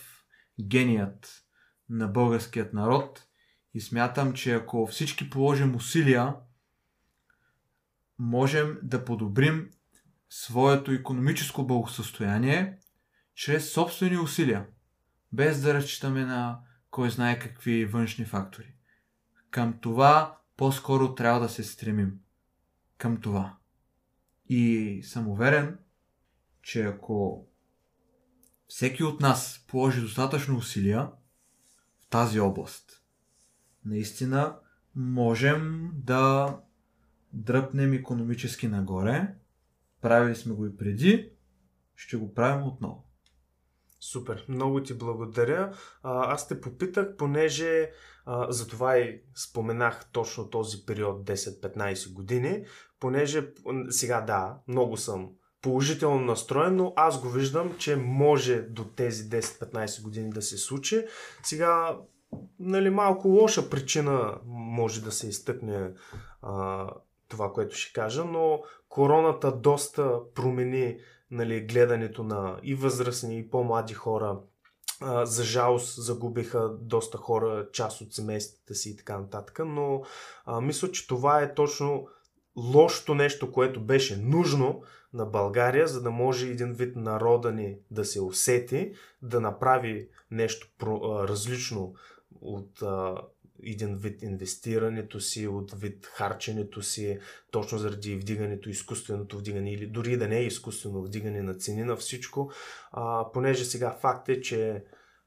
геният 0.62 1.44
на 1.90 2.08
българският 2.08 2.74
народ 2.74 3.28
и 3.74 3.82
смятам, 3.82 4.34
че 4.34 4.54
ако 4.54 4.88
всички 4.88 5.30
положим 5.30 5.76
усилия, 5.76 6.36
можем 8.20 8.80
да 8.84 9.06
подобрим 9.06 9.70
своето 10.30 10.92
економическо 10.92 11.68
благосъстояние 11.68 12.78
чрез 13.36 13.72
собствени 13.72 14.18
усилия, 14.18 14.66
без 15.32 15.62
да 15.62 15.74
разчитаме 15.74 16.26
на 16.26 16.60
кой 16.90 17.10
знае 17.10 17.40
какви 17.40 17.86
външни 17.86 18.26
фактори. 18.26 18.74
Към 19.50 19.80
това 19.82 20.41
по-скоро 20.62 21.16
трябва 21.16 21.40
да 21.40 21.50
се 21.50 21.64
стремим 21.64 22.20
към 22.98 23.22
това. 23.22 23.58
И 24.50 25.02
съм 25.04 25.28
уверен, 25.28 25.80
че 26.62 26.84
ако 26.84 27.48
всеки 28.68 29.04
от 29.04 29.20
нас 29.20 29.66
положи 29.68 30.02
достатъчно 30.02 30.58
усилия 30.58 31.12
в 32.00 32.08
тази 32.08 32.40
област, 32.40 33.04
наистина 33.86 34.60
можем 34.96 35.92
да 35.94 36.58
дръпнем 37.34 37.94
економически 37.94 38.68
нагоре. 38.68 39.36
Правили 40.02 40.36
сме 40.36 40.54
го 40.54 40.66
и 40.66 40.78
преди, 40.78 41.32
ще 41.96 42.18
го 42.18 42.34
правим 42.34 42.68
отново. 42.68 43.11
Супер, 44.04 44.46
много 44.50 44.84
ти 44.84 44.94
благодаря. 44.94 45.74
Аз 46.04 46.48
те 46.48 46.62
попитах, 46.62 47.16
понеже 47.18 47.92
затова 48.50 48.98
и 48.98 49.22
споменах 49.36 50.06
точно 50.12 50.50
този 50.50 50.86
период 50.86 51.24
10-15 51.26 52.14
години, 52.14 52.66
понеже 53.00 53.54
сега 53.90 54.22
да, 54.22 54.58
много 54.68 54.98
съм 54.98 55.30
положително 55.62 56.20
настроен, 56.20 56.76
но 56.76 56.94
аз 56.96 57.22
го 57.22 57.30
виждам, 57.30 57.76
че 57.78 57.96
може 57.96 58.62
до 58.62 58.84
тези 58.84 59.24
10-15 59.24 60.04
години 60.04 60.30
да 60.30 60.42
се 60.42 60.58
случи. 60.58 61.06
Сега, 61.44 61.98
нали, 62.60 62.90
малко 62.90 63.28
лоша 63.28 63.70
причина 63.70 64.38
може 64.46 65.02
да 65.02 65.12
се 65.12 65.28
изтъкне 65.28 65.94
това, 67.32 67.54
което 67.54 67.76
ще 67.76 67.94
кажа, 67.94 68.26
но 68.26 68.62
короната 68.90 69.52
доста 69.52 70.34
промени 70.34 70.98
нали, 71.32 71.62
гледането 71.62 72.24
на 72.24 72.60
и 72.64 72.76
възрастни, 72.76 73.40
и 73.40 73.50
по-млади 73.50 73.94
хора. 73.94 74.40
А, 75.02 75.26
за 75.26 75.44
жалост 75.44 76.04
загубиха 76.04 76.70
доста 76.80 77.18
хора 77.18 77.68
част 77.74 78.02
от 78.02 78.14
семействата 78.14 78.76
си 78.76 78.90
и 78.90 78.96
така 78.96 79.20
нататък, 79.20 79.60
но 79.66 80.04
а, 80.46 80.62
мисля, 80.62 80.92
че 80.92 81.08
това 81.08 81.42
е 81.42 81.54
точно 81.54 82.08
лошото 82.58 83.16
нещо, 83.16 83.52
което 83.52 83.82
беше 83.82 84.18
нужно 84.18 84.82
на 85.14 85.26
България, 85.26 85.88
за 85.88 86.02
да 86.02 86.12
може 86.12 86.48
един 86.48 86.74
вид 86.74 86.96
народа 86.96 87.52
ни 87.52 87.78
да 87.92 88.06
се 88.06 88.22
усети, 88.22 88.94
да 89.22 89.42
направи 89.42 90.10
нещо 90.32 90.68
про, 90.78 91.26
различно 91.28 91.94
от 92.42 92.82
а, 92.82 93.16
един 93.64 93.96
вид 93.96 94.22
инвестирането 94.22 95.20
си, 95.20 95.48
от 95.48 95.72
вид 95.72 96.06
харченето 96.06 96.82
си, 96.82 97.20
точно 97.52 97.78
заради 97.78 98.16
вдигането, 98.16 98.70
изкуственото 98.70 99.38
вдигане 99.38 99.74
или 99.74 99.88
дори 99.88 100.18
да 100.18 100.28
не 100.28 100.38
е 100.38 100.46
изкуствено 100.46 101.02
вдигане 101.02 101.42
на 101.42 101.54
цени 101.54 101.84
на 101.84 101.96
всичко, 101.96 102.52
а, 102.92 103.32
понеже 103.34 103.66
сега 103.66 103.98
факт 104.02 104.30
е, 104.30 104.42
че 104.42 104.84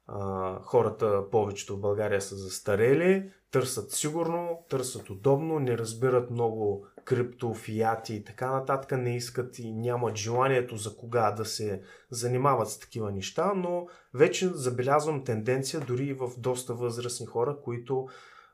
а, 0.07 0.59
хората 0.61 1.29
повечето 1.31 1.77
в 1.77 1.81
България 1.81 2.21
са 2.21 2.35
застарели, 2.35 3.31
търсят 3.51 3.91
сигурно, 3.91 4.65
търсят 4.69 5.09
удобно, 5.09 5.59
не 5.59 5.77
разбират 5.77 6.31
много 6.31 6.87
крипто, 7.05 7.53
фиати 7.53 8.15
и 8.15 8.23
така 8.23 8.51
нататък, 8.51 8.97
не 8.97 9.15
искат 9.15 9.59
и 9.59 9.73
нямат 9.73 10.15
желанието 10.15 10.77
за 10.77 10.95
кога 10.95 11.31
да 11.31 11.45
се 11.45 11.81
занимават 12.09 12.69
с 12.69 12.79
такива 12.79 13.11
неща, 13.11 13.53
но 13.55 13.87
вече 14.13 14.47
забелязвам 14.47 15.23
тенденция 15.23 15.79
дори 15.79 16.13
в 16.13 16.31
доста 16.37 16.73
възрастни 16.73 17.25
хора, 17.25 17.57
които 17.63 18.07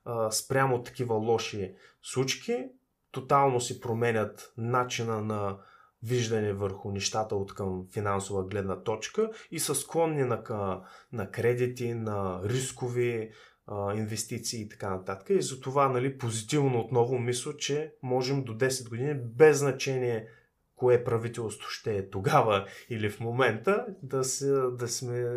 а, 0.05 0.31
спрямо 0.31 0.83
такива 0.83 1.15
лоши 1.15 1.75
случки, 2.03 2.65
тотално 3.11 3.61
си 3.61 3.81
променят 3.81 4.53
начина 4.57 5.21
на 5.21 5.57
виждане 6.03 6.53
върху 6.53 6.91
нещата 6.91 7.35
от 7.35 7.53
към 7.53 7.87
финансова 7.93 8.43
гледна 8.43 8.83
точка 8.83 9.29
и 9.51 9.59
са 9.59 9.75
склонни 9.75 10.23
на, 10.23 10.81
на 11.13 11.31
кредити, 11.31 11.93
на 11.93 12.41
рискови 12.43 13.31
а, 13.67 13.95
инвестиции 13.95 14.61
и 14.61 14.69
така 14.69 14.89
нататък. 14.89 15.29
И 15.29 15.41
затова 15.41 15.89
нали, 15.89 16.17
позитивно 16.17 16.79
отново 16.79 17.19
мисля, 17.19 17.57
че 17.57 17.93
можем 18.03 18.43
до 18.43 18.57
10 18.57 18.89
години, 18.89 19.13
без 19.13 19.59
значение 19.59 20.27
кое 20.75 21.03
правителство 21.03 21.69
ще 21.69 21.97
е 21.97 22.09
тогава 22.09 22.67
или 22.89 23.09
в 23.09 23.19
момента, 23.19 23.85
да, 24.03 24.23
се, 24.23 24.51
да 24.51 24.87
сме 24.87 25.29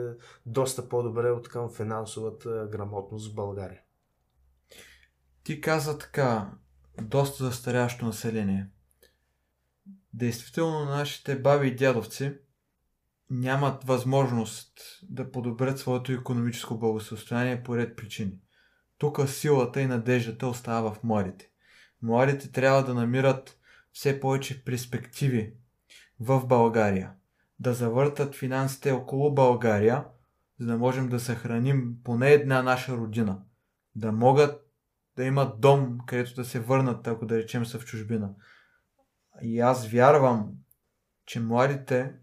доста 0.46 0.88
по-добре 0.88 1.30
от 1.30 1.48
към 1.48 1.72
финансовата 1.72 2.68
грамотност 2.72 3.32
в 3.32 3.34
България. 3.34 3.80
Ти 5.42 5.60
каза 5.60 5.98
така, 5.98 6.50
доста 7.02 7.44
застарящо 7.44 8.06
население. 8.06 8.68
Действително 10.12 10.84
нашите 10.84 11.38
баби 11.38 11.68
и 11.68 11.74
дядовци 11.74 12.38
нямат 13.30 13.84
възможност 13.84 14.72
да 15.02 15.30
подобрят 15.30 15.78
своето 15.78 16.12
економическо 16.12 16.78
благосостояние 16.78 17.62
по 17.62 17.76
ред 17.76 17.96
причини. 17.96 18.38
Тук 18.98 19.28
силата 19.28 19.80
и 19.80 19.86
надеждата 19.86 20.46
остава 20.46 20.94
в 20.94 21.02
младите. 21.02 21.50
Младите 22.02 22.52
трябва 22.52 22.84
да 22.84 22.94
намират 22.94 23.58
все 23.92 24.20
повече 24.20 24.64
перспективи 24.64 25.54
в 26.20 26.46
България, 26.46 27.12
да 27.58 27.74
завъртат 27.74 28.34
финансите 28.34 28.92
около 28.92 29.34
България, 29.34 30.04
за 30.60 30.66
да 30.66 30.78
можем 30.78 31.08
да 31.08 31.20
съхраним 31.20 31.96
поне 32.04 32.30
една 32.32 32.62
наша 32.62 32.96
родина, 32.96 33.42
да 33.96 34.12
могат 34.12 34.60
да 35.16 35.24
имат 35.24 35.60
дом, 35.60 35.98
където 36.06 36.34
да 36.34 36.44
се 36.44 36.60
върнат, 36.60 37.06
ако 37.06 37.26
да 37.26 37.38
речем 37.38 37.66
са 37.66 37.78
в 37.78 37.84
чужбина. 37.84 38.34
И 39.42 39.60
аз 39.60 39.88
вярвам, 39.88 40.52
че 41.26 41.40
младите 41.40 42.14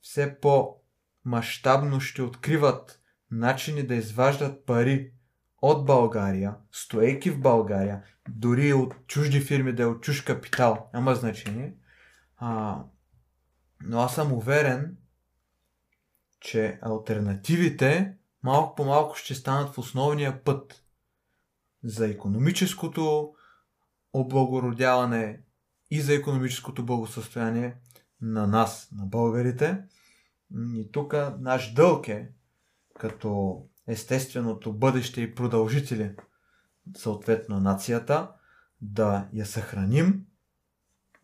все 0.00 0.40
по-масштабно 0.40 2.00
ще 2.00 2.22
откриват 2.22 3.00
начини 3.30 3.82
да 3.82 3.94
изваждат 3.94 4.66
пари 4.66 5.12
от 5.62 5.86
България, 5.86 6.54
стоейки 6.72 7.30
в 7.30 7.40
България, 7.40 8.02
дори 8.28 8.72
от 8.72 9.06
чужди 9.06 9.40
фирми 9.40 9.72
да 9.72 9.82
е 9.82 9.86
от 9.86 10.02
чуж 10.02 10.20
капитал, 10.20 10.90
няма 10.94 11.14
значение. 11.14 11.74
А, 12.36 12.82
но 13.82 14.00
аз 14.00 14.14
съм 14.14 14.32
уверен, 14.32 14.96
че 16.40 16.78
альтернативите 16.82 18.16
малко 18.42 18.74
по 18.74 18.84
малко 18.84 19.16
ще 19.16 19.34
станат 19.34 19.74
в 19.74 19.78
основния 19.78 20.44
път 20.44 20.84
за 21.84 22.08
економическото 22.08 23.34
облагородяване 24.12 25.40
и 25.90 26.00
за 26.00 26.14
економическото 26.14 26.86
благосъстояние 26.86 27.76
на 28.22 28.46
нас, 28.46 28.88
на 28.92 29.06
българите. 29.06 29.82
И 30.74 30.88
тук 30.92 31.14
наш 31.40 31.72
дълг 31.72 32.08
е, 32.08 32.30
като 32.98 33.62
естественото 33.86 34.72
бъдеще 34.72 35.20
и 35.20 35.34
продължители, 35.34 36.14
съответно 36.96 37.60
нацията, 37.60 38.32
да 38.80 39.28
я 39.32 39.46
съхраним, 39.46 40.26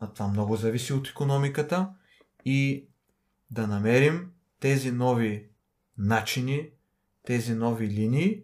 а 0.00 0.12
това 0.12 0.28
много 0.28 0.56
зависи 0.56 0.92
от 0.92 1.08
економиката, 1.08 1.90
и 2.44 2.88
да 3.50 3.66
намерим 3.66 4.30
тези 4.60 4.92
нови 4.92 5.48
начини, 5.98 6.70
тези 7.22 7.54
нови 7.54 7.88
линии, 7.88 8.42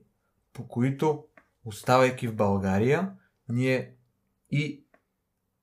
по 0.53 0.69
които, 0.69 1.25
оставайки 1.65 2.29
в 2.29 2.35
България, 2.35 3.13
ние 3.49 3.95
и 4.51 4.85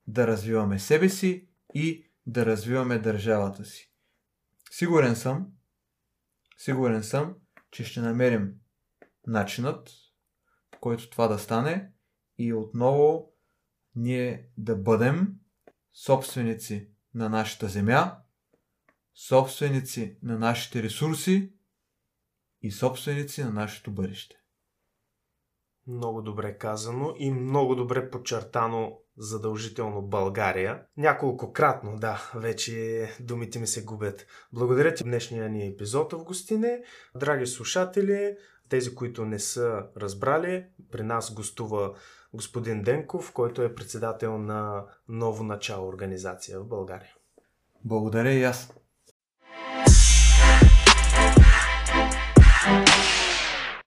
да 0.07 0.27
развиваме 0.27 0.79
себе 0.79 1.09
си 1.09 1.47
и 1.73 2.06
да 2.27 2.45
развиваме 2.45 2.99
държавата 2.99 3.65
си. 3.65 3.91
Сигурен 4.71 5.15
съм, 5.15 5.51
сигурен 6.57 7.03
съм, 7.03 7.35
че 7.71 7.83
ще 7.83 8.01
намерим 8.01 8.53
начинът, 9.27 9.91
по 10.71 10.79
който 10.79 11.09
това 11.09 11.27
да 11.27 11.39
стане 11.39 11.91
и 12.37 12.53
отново 12.53 13.33
ние 13.95 14.49
да 14.57 14.75
бъдем 14.75 15.35
собственици 15.93 16.91
на 17.13 17.29
нашата 17.29 17.67
земя, 17.67 18.17
собственици 19.15 20.17
на 20.23 20.39
нашите 20.39 20.83
ресурси 20.83 21.53
и 22.61 22.71
собственици 22.71 23.43
на 23.43 23.51
нашето 23.51 23.91
бъдеще. 23.91 24.35
Много 25.87 26.21
добре 26.21 26.57
казано 26.57 27.15
и 27.17 27.31
много 27.31 27.75
добре 27.75 28.09
подчертано 28.09 28.99
задължително 29.17 30.01
България. 30.01 30.81
Няколкократно, 30.97 31.95
да, 31.99 32.31
вече 32.35 33.07
думите 33.19 33.59
ми 33.59 33.67
се 33.67 33.83
губят. 33.83 34.25
Благодаря 34.53 34.93
ти 34.93 35.03
днешния 35.03 35.49
ни 35.49 35.67
епизод 35.67 36.13
в 36.13 36.23
гостине. 36.23 36.83
Драги 37.15 37.47
слушатели, 37.47 38.37
тези, 38.69 38.95
които 38.95 39.25
не 39.25 39.39
са 39.39 39.83
разбрали, 39.97 40.65
при 40.91 41.03
нас 41.03 41.33
гостува 41.33 41.93
господин 42.33 42.83
Денков, 42.83 43.33
който 43.33 43.61
е 43.61 43.75
председател 43.75 44.37
на 44.37 44.85
Ново 45.09 45.43
начало 45.43 45.87
организация 45.87 46.59
в 46.59 46.67
България. 46.67 47.13
Благодаря 47.85 48.33
и 48.33 48.43
аз. 48.43 48.73